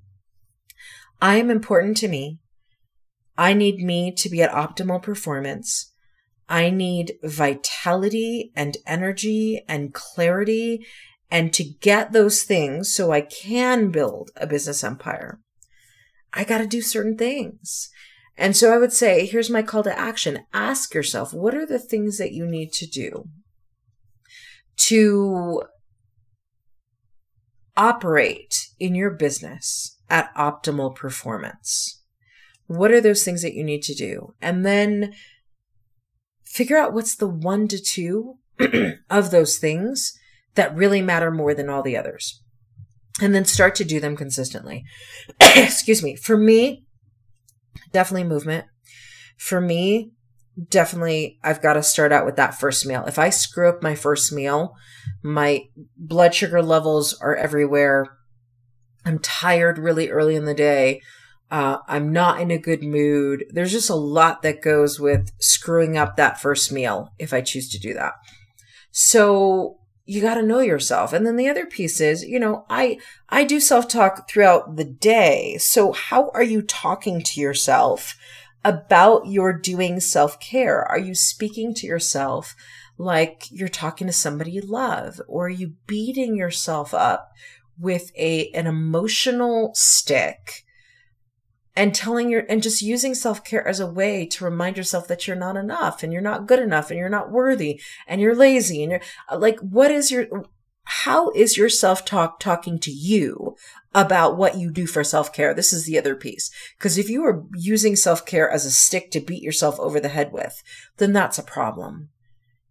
I 1.21 1.37
am 1.37 1.51
important 1.51 1.97
to 1.99 2.09
me. 2.09 2.39
I 3.39 3.53
need 3.53 3.79
me 3.79 4.13
to 4.13 4.29
be 4.29 4.43
at 4.43 4.51
optimal 4.51 5.03
performance. 5.03 5.93
I 6.49 6.71
need 6.71 7.15
vitality 7.23 8.53
and 8.55 8.77
energy 8.87 9.65
and 9.69 9.93
clarity 9.93 10.87
and 11.31 11.53
to 11.55 11.65
get 11.65 12.13
those 12.13 12.43
things 12.43 12.95
so 12.95 13.11
I 13.13 13.21
can 13.21 13.91
build 13.91 14.31
a 14.37 14.47
business 14.47 14.85
empire. 14.85 15.41
I 16.33 16.45
got 16.45 16.59
to 16.59 16.67
do 16.67 16.81
certain 16.81 17.17
things. 17.17 17.89
And 18.39 18.57
so 18.57 18.73
I 18.73 18.79
would 18.79 18.93
say, 18.93 19.27
here's 19.27 19.51
my 19.51 19.63
call 19.63 19.83
to 19.85 19.99
action. 19.99 20.41
Ask 20.53 20.95
yourself, 20.95 21.33
what 21.33 21.55
are 21.55 21.67
the 21.67 21.79
things 21.79 22.19
that 22.19 22.33
you 22.33 22.47
need 22.47 22.73
to 22.75 22.87
do 22.87 23.25
to 24.77 25.63
operate 27.77 28.69
in 28.79 28.95
your 28.95 29.11
business 29.11 29.96
at 30.09 30.35
optimal 30.35 30.95
performance. 30.95 32.03
What 32.67 32.91
are 32.91 33.01
those 33.01 33.25
things 33.25 33.43
that 33.43 33.55
you 33.55 33.65
need 33.65 33.83
to 33.83 33.95
do? 33.95 34.35
And 34.41 34.65
then 34.65 35.15
figure 36.45 36.77
out 36.77 36.93
what's 36.93 37.17
the 37.17 37.29
one 37.29 37.69
to 37.69 37.81
two 37.81 38.39
of 39.11 39.31
those 39.31 39.59
things 39.59 40.19
that 40.55 40.75
really 40.75 41.03
matter 41.03 41.31
more 41.31 41.55
than 41.55 41.69
all 41.69 41.83
the 41.83 41.97
others. 41.97 42.43
And 43.21 43.35
then 43.35 43.45
start 43.45 43.75
to 43.77 43.85
do 43.85 44.01
them 44.01 44.17
consistently. 44.17 44.85
Excuse 45.41 46.03
me. 46.03 46.17
For 46.17 46.37
me, 46.37 46.87
definitely 47.93 48.29
movement. 48.29 48.67
For 49.39 49.61
me, 49.61 50.13
definitely 50.69 51.39
I've 51.45 51.63
got 51.63 51.75
to 51.75 51.83
start 51.83 52.13
out 52.13 52.25
with 52.25 52.37
that 52.37 52.59
first 52.59 52.87
meal. 52.87 53.05
If 53.07 53.19
I 53.19 53.31
screw 53.31 53.69
up 53.69 53.83
my 53.83 53.95
first 53.95 54.33
meal, 54.33 54.75
my 55.23 55.65
blood 55.97 56.35
sugar 56.35 56.63
levels 56.63 57.15
are 57.21 57.37
everywhere. 57.37 58.17
I'm 59.07 59.21
tired 59.21 59.79
really 59.79 60.11
early 60.11 60.35
in 60.35 60.45
the 60.45 60.55
day. 60.55 61.01
Uh, 61.51 61.79
I'm 61.87 62.13
not 62.13 62.41
in 62.41 62.51
a 62.51 62.59
good 62.59 62.83
mood. 62.83 63.45
There's 63.51 63.71
just 63.71 63.89
a 63.89 63.95
lot 63.95 64.43
that 64.43 64.63
goes 64.63 64.99
with 64.99 65.31
screwing 65.41 65.97
up 65.97 66.17
that 66.17 66.41
first 66.41 66.73
meal 66.73 67.13
if 67.19 67.33
I 67.33 67.41
choose 67.41 67.71
to 67.71 67.79
do 67.79 67.95
that. 67.95 68.15
So 68.91 69.79
you 70.07 70.21
got 70.21 70.35
to 70.35 70.43
know 70.43 70.59
yourself. 70.59 71.13
And 71.13 71.25
then 71.25 71.37
the 71.37 71.49
other 71.49 71.67
piece 71.67 72.01
is, 72.01 72.25
you 72.25 72.41
know, 72.41 72.65
I 72.69 72.99
I 73.29 73.45
do 73.45 73.61
self-talk 73.61 74.29
throughout 74.29 74.77
the 74.77 74.85
day. 74.85 75.57
So 75.59 75.93
how 75.93 76.31
are 76.31 76.43
you 76.43 76.63
talking 76.63 77.23
to 77.23 77.41
yourself 77.41 78.17
about 78.65 79.29
your 79.29 79.53
doing 79.53 80.01
self-care? 80.01 80.85
Are 80.85 80.99
you 80.99 81.15
speaking 81.15 81.75
to 81.75 81.87
yourself 81.87 82.57
like 82.99 83.45
you're 83.51 83.69
talking 83.69 84.07
to 84.07 84.13
somebody 84.13 84.53
you 84.53 84.63
love 84.63 85.21
or 85.29 85.47
are 85.47 85.51
you 85.51 85.75
beating 85.87 86.35
yourself 86.37 86.95
up 86.95 87.31
with 87.79 88.11
a 88.17 88.51
an 88.51 88.67
emotional 88.67 89.71
stick 89.75 90.65
and 91.77 91.95
telling 91.95 92.31
your 92.31 92.45
and 92.49 92.63
just 92.63 92.83
using 92.83 93.15
self-care 93.15 93.67
as 93.67 93.79
a 93.79 93.87
way 93.87 94.27
to 94.27 94.45
remind 94.45 94.77
yourself 94.77 95.07
that 95.09 95.27
you're 95.27 95.37
not 95.37 95.57
enough 95.57 96.03
and 96.03 96.13
you're 96.13 96.23
not 96.23 96.47
good 96.47 96.59
enough 96.59 96.91
and 96.91 96.99
you're 96.99 97.09
not 97.09 97.31
worthy 97.31 97.81
and 98.07 98.21
you're 98.21 98.35
lazy 98.35 98.83
and 98.83 98.91
you're 98.91 99.03
uh, 99.31 99.39
like 99.39 99.61
what 99.61 99.91
is 99.91 100.11
your 100.11 100.27
how 100.89 101.31
is 101.31 101.57
your 101.57 101.69
self-talk 101.69 102.39
talking 102.39 102.79
to 102.79 102.93
you 102.93 103.57
about 103.93 104.37
what 104.37 104.57
you 104.57 104.71
do 104.71 104.87
for 104.87 105.03
self-care? 105.03 105.53
This 105.53 105.73
is 105.73 105.85
the 105.85 105.99
other 105.99 106.15
piece. 106.15 106.49
Because 106.79 106.97
if 106.97 107.11
you 107.11 107.25
are 107.25 107.43
using 107.57 107.97
self-care 107.97 108.49
as 108.49 108.65
a 108.65 108.71
stick 108.71 109.11
to 109.11 109.21
beat 109.21 109.43
yourself 109.43 109.81
over 109.81 109.99
the 109.99 110.09
head 110.09 110.33
with 110.33 110.63
then 110.99 111.13
that's 111.13 111.39
a 111.39 111.43
problem. 111.43 112.11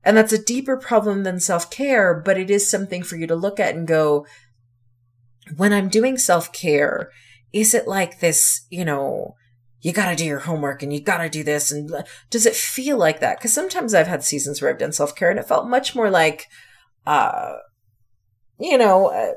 And 0.01 0.15
that's 0.15 0.31
a 0.31 0.41
deeper 0.41 0.77
problem 0.77 1.23
than 1.23 1.41
self-care 1.41 2.21
but 2.23 2.37
it 2.37 2.49
is 2.49 2.69
something 2.69 3.03
for 3.03 3.17
you 3.17 3.27
to 3.27 3.35
look 3.35 3.59
at 3.59 3.75
and 3.75 3.85
go 3.85 4.25
when 5.55 5.73
I'm 5.73 5.89
doing 5.89 6.17
self 6.17 6.51
care, 6.51 7.11
is 7.53 7.73
it 7.73 7.87
like 7.87 8.19
this, 8.19 8.65
you 8.69 8.85
know, 8.85 9.35
you 9.81 9.93
got 9.93 10.09
to 10.09 10.15
do 10.15 10.25
your 10.25 10.39
homework 10.39 10.81
and 10.81 10.91
you 10.91 11.01
got 11.01 11.19
to 11.19 11.29
do 11.29 11.43
this? 11.43 11.71
And 11.71 11.91
does 12.29 12.45
it 12.45 12.55
feel 12.55 12.97
like 12.97 13.19
that? 13.19 13.37
Because 13.37 13.53
sometimes 13.53 13.93
I've 13.93 14.07
had 14.07 14.23
seasons 14.23 14.61
where 14.61 14.71
I've 14.71 14.79
done 14.79 14.91
self 14.91 15.15
care 15.15 15.29
and 15.29 15.39
it 15.39 15.47
felt 15.47 15.69
much 15.69 15.95
more 15.95 16.09
like, 16.09 16.47
uh, 17.05 17.53
you 18.59 18.77
know, 18.77 19.07
uh, 19.07 19.33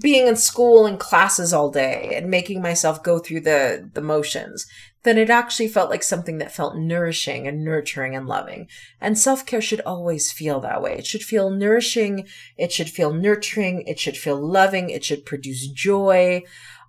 being 0.00 0.26
in 0.26 0.36
school 0.36 0.86
and 0.86 0.98
classes 0.98 1.52
all 1.52 1.70
day 1.70 2.12
and 2.14 2.30
making 2.30 2.62
myself 2.62 3.02
go 3.02 3.18
through 3.18 3.40
the 3.40 3.90
the 3.94 4.00
motions 4.00 4.66
then 5.04 5.18
it 5.18 5.30
actually 5.30 5.68
felt 5.68 5.90
like 5.90 6.02
something 6.02 6.38
that 6.38 6.52
felt 6.52 6.76
nourishing 6.76 7.48
and 7.48 7.64
nurturing 7.64 8.14
and 8.14 8.26
loving. 8.26 8.68
And 9.00 9.18
self 9.18 9.44
care 9.44 9.60
should 9.60 9.80
always 9.80 10.30
feel 10.30 10.60
that 10.60 10.80
way. 10.80 10.96
It 10.96 11.06
should 11.06 11.22
feel 11.22 11.50
nourishing. 11.50 12.26
It 12.56 12.72
should 12.72 12.88
feel 12.88 13.12
nurturing. 13.12 13.82
It 13.86 13.98
should 13.98 14.16
feel 14.16 14.40
loving. 14.40 14.90
It 14.90 15.04
should 15.04 15.26
produce 15.26 15.66
joy. 15.66 16.42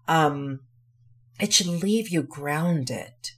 Um, 0.08 0.60
it 1.40 1.54
should 1.54 1.68
leave 1.68 2.10
you 2.10 2.22
grounded. 2.22 3.32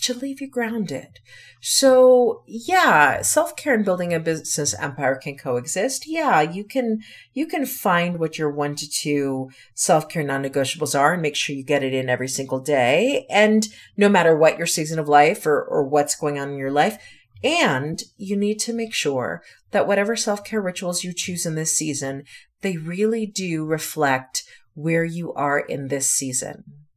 Should 0.00 0.22
leave 0.22 0.40
you 0.40 0.48
grounded. 0.48 1.18
So 1.60 2.42
yeah, 2.46 3.20
self-care 3.20 3.74
and 3.74 3.84
building 3.84 4.14
a 4.14 4.20
business 4.20 4.74
empire 4.74 5.16
can 5.16 5.36
coexist. 5.36 6.06
Yeah, 6.06 6.40
you 6.40 6.64
can 6.64 7.00
you 7.34 7.46
can 7.46 7.66
find 7.66 8.18
what 8.18 8.38
your 8.38 8.50
one 8.50 8.74
to 8.76 8.88
two 8.88 9.50
self-care 9.74 10.22
non-negotiables 10.22 10.98
are 10.98 11.14
and 11.14 11.22
make 11.22 11.36
sure 11.36 11.56
you 11.56 11.64
get 11.64 11.82
it 11.82 11.92
in 11.92 12.08
every 12.08 12.28
single 12.28 12.60
day. 12.60 13.26
And 13.28 13.66
no 13.96 14.08
matter 14.08 14.36
what 14.36 14.56
your 14.56 14.66
season 14.66 14.98
of 14.98 15.08
life 15.08 15.46
or, 15.46 15.62
or 15.62 15.84
what's 15.84 16.14
going 16.14 16.38
on 16.38 16.50
in 16.50 16.56
your 16.56 16.72
life, 16.72 17.02
and 17.42 18.02
you 18.16 18.36
need 18.36 18.58
to 18.60 18.72
make 18.72 18.94
sure 18.94 19.42
that 19.72 19.86
whatever 19.86 20.16
self-care 20.16 20.60
rituals 20.60 21.04
you 21.04 21.12
choose 21.12 21.44
in 21.44 21.54
this 21.54 21.76
season, 21.76 22.24
they 22.62 22.76
really 22.76 23.26
do 23.26 23.64
reflect 23.64 24.44
where 24.74 25.04
you 25.04 25.32
are 25.34 25.58
in 25.58 25.88
this 25.88 26.10
season 26.10 26.87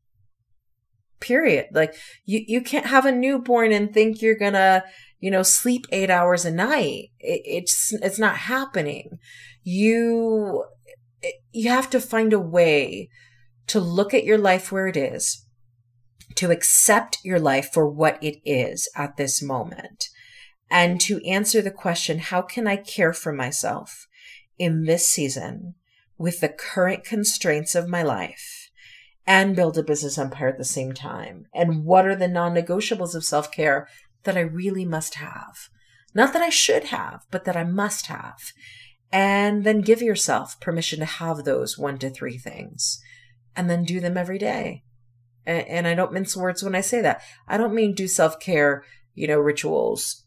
period. 1.21 1.67
Like 1.71 1.95
you, 2.25 2.43
you 2.45 2.61
can't 2.61 2.87
have 2.87 3.05
a 3.05 3.11
newborn 3.11 3.71
and 3.71 3.93
think 3.93 4.21
you're 4.21 4.37
gonna, 4.37 4.83
you 5.19 5.31
know, 5.31 5.43
sleep 5.43 5.85
eight 5.91 6.09
hours 6.09 6.43
a 6.43 6.51
night. 6.51 7.11
It, 7.19 7.41
it's, 7.45 7.93
it's 7.93 8.19
not 8.19 8.35
happening. 8.35 9.19
You, 9.63 10.65
you 11.51 11.69
have 11.69 11.89
to 11.91 12.01
find 12.01 12.33
a 12.33 12.39
way 12.39 13.09
to 13.67 13.79
look 13.79 14.13
at 14.13 14.25
your 14.25 14.37
life 14.37 14.71
where 14.71 14.87
it 14.87 14.97
is, 14.97 15.45
to 16.35 16.51
accept 16.51 17.19
your 17.23 17.39
life 17.39 17.69
for 17.71 17.87
what 17.87 18.21
it 18.21 18.37
is 18.43 18.89
at 18.95 19.17
this 19.17 19.41
moment, 19.41 20.09
and 20.69 20.99
to 21.01 21.25
answer 21.25 21.61
the 21.61 21.71
question, 21.71 22.19
how 22.19 22.41
can 22.41 22.67
I 22.67 22.75
care 22.75 23.13
for 23.13 23.31
myself 23.31 24.07
in 24.57 24.85
this 24.85 25.07
season 25.07 25.75
with 26.17 26.39
the 26.39 26.49
current 26.49 27.03
constraints 27.03 27.75
of 27.75 27.87
my 27.87 28.03
life? 28.03 28.50
And 29.31 29.55
build 29.55 29.77
a 29.77 29.83
business 29.83 30.17
empire 30.17 30.49
at 30.49 30.57
the 30.57 30.65
same 30.65 30.91
time? 30.91 31.45
And 31.53 31.85
what 31.85 32.05
are 32.05 32.17
the 32.17 32.27
non 32.27 32.53
negotiables 32.53 33.15
of 33.15 33.23
self 33.23 33.49
care 33.49 33.87
that 34.23 34.35
I 34.35 34.41
really 34.41 34.83
must 34.83 35.15
have? 35.15 35.69
Not 36.13 36.33
that 36.33 36.41
I 36.41 36.49
should 36.49 36.85
have, 36.85 37.21
but 37.31 37.45
that 37.45 37.55
I 37.55 37.63
must 37.63 38.07
have. 38.07 38.51
And 39.09 39.63
then 39.63 39.81
give 39.81 40.01
yourself 40.01 40.59
permission 40.59 40.99
to 40.99 41.05
have 41.05 41.45
those 41.45 41.77
one 41.77 41.97
to 41.99 42.09
three 42.09 42.37
things 42.37 43.01
and 43.55 43.69
then 43.69 43.85
do 43.85 44.01
them 44.01 44.17
every 44.17 44.37
day. 44.37 44.83
And, 45.45 45.65
and 45.65 45.87
I 45.87 45.95
don't 45.95 46.11
mince 46.11 46.35
words 46.35 46.61
when 46.61 46.75
I 46.75 46.81
say 46.81 47.01
that. 47.01 47.21
I 47.47 47.55
don't 47.55 47.73
mean 47.73 47.95
do 47.95 48.09
self 48.09 48.37
care, 48.37 48.83
you 49.13 49.29
know, 49.29 49.39
rituals 49.39 50.25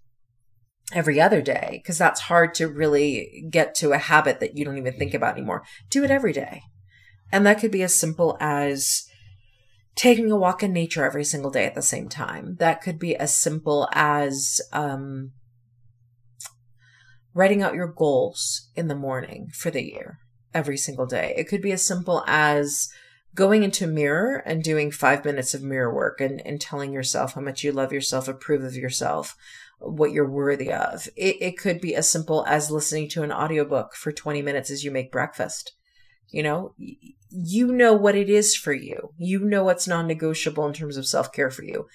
every 0.95 1.21
other 1.21 1.43
day 1.43 1.81
because 1.83 1.99
that's 1.99 2.21
hard 2.23 2.55
to 2.55 2.69
really 2.69 3.47
get 3.51 3.75
to 3.75 3.93
a 3.93 3.99
habit 3.99 4.40
that 4.40 4.57
you 4.57 4.64
don't 4.64 4.79
even 4.79 4.95
think 4.95 5.11
mm-hmm. 5.11 5.17
about 5.17 5.37
anymore. 5.37 5.62
Do 5.90 6.05
it 6.05 6.11
every 6.11 6.33
day. 6.33 6.62
And 7.33 7.45
that 7.47 7.59
could 7.61 7.71
be 7.71 7.83
as 7.83 7.95
simple 7.95 8.37
as 8.41 9.07
taking 9.95 10.31
a 10.31 10.37
walk 10.37 10.63
in 10.63 10.73
nature 10.73 11.05
every 11.05 11.25
single 11.25 11.51
day 11.51 11.65
at 11.65 11.75
the 11.75 11.83
same 11.83 12.09
time. 12.09 12.57
That 12.59 12.83
could 12.83 12.99
be 12.99 13.17
as 13.17 13.35
simple 13.35 13.89
as 13.93 14.61
um, 14.73 15.33
writing 17.33 17.63
out 17.63 17.75
your 17.75 17.89
goals 17.89 18.69
in 18.77 18.89
the 18.89 18.95
morning 18.95 19.51
for 19.53 19.71
the 19.71 19.83
year. 19.83 20.19
every 20.55 20.77
single 20.77 21.07
day. 21.07 21.35
It 21.37 21.49
could 21.49 21.61
be 21.61 21.73
as 21.73 21.85
simple 21.85 22.23
as 22.29 22.89
going 23.35 23.65
into 23.65 23.85
a 23.85 23.89
mirror 23.89 24.37
and 24.47 24.63
doing 24.63 24.93
five 24.93 25.25
minutes 25.25 25.53
of 25.53 25.63
mirror 25.63 25.93
work 25.93 26.21
and, 26.21 26.41
and 26.47 26.61
telling 26.61 26.93
yourself 26.93 27.35
how 27.35 27.41
much 27.41 27.65
you 27.65 27.73
love 27.73 27.93
yourself, 27.93 28.29
approve 28.29 28.63
of 28.63 28.77
yourself, 28.77 29.37
what 29.81 30.13
you're 30.13 30.31
worthy 30.31 30.73
of. 30.73 31.09
It, 31.17 31.37
it 31.41 31.59
could 31.59 31.81
be 31.81 31.97
as 31.97 32.09
simple 32.09 32.45
as 32.47 32.71
listening 32.71 33.09
to 33.11 33.25
an 33.25 33.33
audiobook 33.33 33.95
for 33.95 34.13
20 34.13 34.43
minutes 34.43 34.71
as 34.71 34.85
you 34.85 34.93
make 34.93 35.11
breakfast. 35.11 35.73
You 36.31 36.43
know, 36.43 36.75
you 37.31 37.73
know 37.73 37.93
what 37.93 38.15
it 38.15 38.31
is 38.31 38.57
for 38.57 38.73
you. 38.73 39.13
You 39.19 39.41
know 39.41 39.65
what's 39.65 39.89
non 39.89 40.07
negotiable 40.07 40.67
in 40.67 40.73
terms 40.73 40.97
of 40.97 41.07
self 41.07 41.33
care 41.33 41.51
for 41.51 41.65
you. 41.65 41.87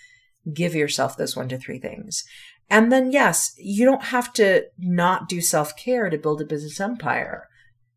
Give 0.54 0.76
yourself 0.76 1.18
those 1.18 1.36
one 1.36 1.50
to 1.50 1.58
three 1.58 1.80
things. 1.80 2.24
And 2.70 2.92
then, 2.92 3.12
yes, 3.12 3.54
you 3.58 3.86
don't 3.86 4.06
have 4.06 4.32
to 4.34 4.66
not 4.78 5.28
do 5.28 5.42
self 5.42 5.76
care 5.76 6.10
to 6.10 6.18
build 6.18 6.42
a 6.42 6.46
business 6.46 6.80
empire. 6.80 7.48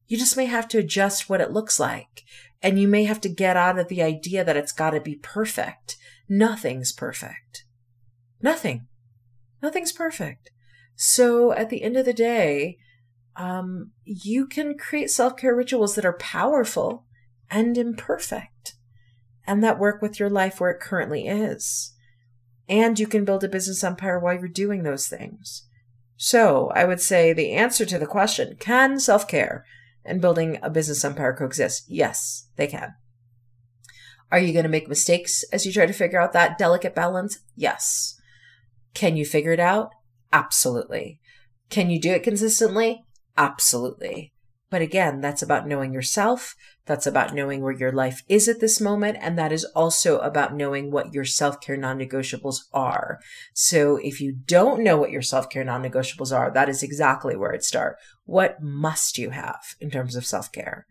You 0.07 0.19
just 0.19 0.37
may 0.37 0.47
have 0.47 0.69
to 0.69 0.79
adjust 0.79 1.29
what 1.29 1.41
it 1.41 1.53
looks 1.53 1.79
like. 1.79 2.23
And 2.63 2.79
you 2.79 2.87
may 2.87 3.05
have 3.05 3.21
to 3.23 3.29
get 3.29 3.57
out 3.57 3.79
of 3.79 3.89
the 3.89 4.03
idea 4.03 4.45
that 4.45 4.57
it's 4.57 4.73
got 4.73 4.91
to 4.91 5.01
be 5.01 5.17
perfect. 5.17 5.97
Nothing's 6.29 6.93
perfect. 6.93 7.65
Nothing. 8.41 8.87
Nothing's 9.63 9.93
perfect. 9.93 10.51
So 10.97 11.53
at 11.53 11.71
the 11.71 11.83
end 11.83 11.97
of 11.97 12.05
the 12.05 12.13
day, 12.13 12.79
um, 13.37 13.93
you 14.05 14.47
can 14.47 14.77
create 14.77 15.11
self 15.11 15.37
care 15.37 15.55
rituals 15.55 15.95
that 15.95 16.05
are 16.05 16.17
powerful 16.19 17.07
and 17.51 17.77
imperfect 17.77 18.75
and 19.47 19.63
that 19.63 19.79
work 19.79 20.01
with 20.01 20.21
your 20.21 20.31
life 20.31 20.61
where 20.61 20.71
it 20.71 20.81
currently 20.81 21.27
is. 21.27 21.95
And 22.69 22.99
you 22.99 23.07
can 23.07 23.25
build 23.25 23.45
a 23.45 23.49
business 23.49 23.83
empire 23.83 24.19
while 24.19 24.35
you're 24.35 24.49
doing 24.49 24.83
those 24.83 25.09
things. 25.09 25.67
So 26.17 26.71
I 26.75 26.85
would 26.85 27.01
say 27.01 27.33
the 27.33 27.53
answer 27.53 27.85
to 27.85 27.99
the 27.99 28.07
question 28.07 28.57
can 28.61 29.01
self 29.01 29.27
care 29.27 29.65
and 30.05 30.21
building 30.21 30.59
a 30.63 30.71
business 30.71 31.05
empire 31.05 31.35
coexist? 31.35 31.85
Yes, 31.89 32.49
they 32.57 32.67
can. 32.67 32.95
Are 34.31 34.39
you 34.39 34.53
going 34.53 34.63
to 34.65 34.71
make 34.71 34.89
mistakes 34.89 35.45
as 35.53 35.67
you 35.67 35.73
try 35.73 35.85
to 35.85 35.93
figure 35.93 36.21
out 36.21 36.33
that 36.33 36.59
delicate 36.59 36.95
balance? 36.95 37.39
Yes. 37.55 38.19
Can 38.95 39.17
you 39.17 39.27
figure 39.27 39.53
it 39.53 39.61
out? 39.61 39.91
Absolutely. 40.33 41.21
Can 41.69 41.91
you 41.91 42.01
do 42.01 42.13
it 42.13 42.23
consistently? 42.23 43.05
Absolutely. 43.37 44.33
But 44.73 44.81
again, 44.81 45.21
that's 45.21 45.43
about 45.43 45.69
knowing 45.69 45.93
yourself. 45.93 46.57
That's 46.87 47.07
about 47.07 47.35
knowing 47.35 47.61
where 47.61 47.75
your 47.75 47.93
life 47.93 48.23
is 48.27 48.49
at 48.49 48.61
this 48.61 48.81
moment. 48.81 49.19
And 49.21 49.39
that 49.39 49.53
is 49.53 49.67
also 49.77 50.19
about 50.21 50.55
knowing 50.55 50.91
what 50.91 51.13
your 51.13 51.27
self 51.27 51.61
care 51.61 51.77
non 51.77 51.99
negotiables 51.99 52.61
are. 52.73 53.21
So 53.53 53.97
if 53.97 54.19
you 54.19 54.33
don't 54.33 54.83
know 54.83 54.97
what 54.97 55.11
your 55.11 55.21
self 55.21 55.51
care 55.51 55.63
non 55.63 55.83
negotiables 55.83 56.35
are, 56.35 56.51
that 56.53 56.71
is 56.71 56.83
exactly 56.83 57.37
where 57.37 57.53
it 57.53 57.65
starts. 57.65 58.03
What 58.25 58.63
must 58.63 59.19
you 59.19 59.29
have 59.29 59.61
in 59.79 59.91
terms 59.91 60.17
of 60.17 60.25
self 60.25 60.51
care? 60.51 60.87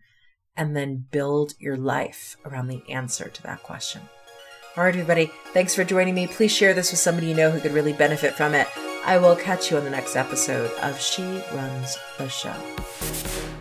And 0.56 0.76
then 0.76 1.06
build 1.10 1.54
your 1.58 1.76
life 1.76 2.36
around 2.44 2.68
the 2.68 2.84
answer 2.88 3.30
to 3.30 3.42
that 3.42 3.64
question. 3.64 4.02
All 4.76 4.84
right, 4.84 4.94
everybody, 4.94 5.26
thanks 5.52 5.74
for 5.74 5.82
joining 5.82 6.14
me. 6.14 6.28
Please 6.28 6.52
share 6.52 6.72
this 6.72 6.92
with 6.92 7.00
somebody 7.00 7.26
you 7.26 7.34
know 7.34 7.50
who 7.50 7.60
could 7.60 7.72
really 7.72 7.92
benefit 7.92 8.34
from 8.34 8.54
it. 8.54 8.68
I 9.04 9.18
will 9.18 9.34
catch 9.34 9.70
you 9.70 9.76
on 9.76 9.84
the 9.84 9.90
next 9.90 10.14
episode 10.14 10.70
of 10.80 11.00
She 11.00 11.42
Runs 11.52 11.98
the 12.18 12.28
Show. 12.28 13.51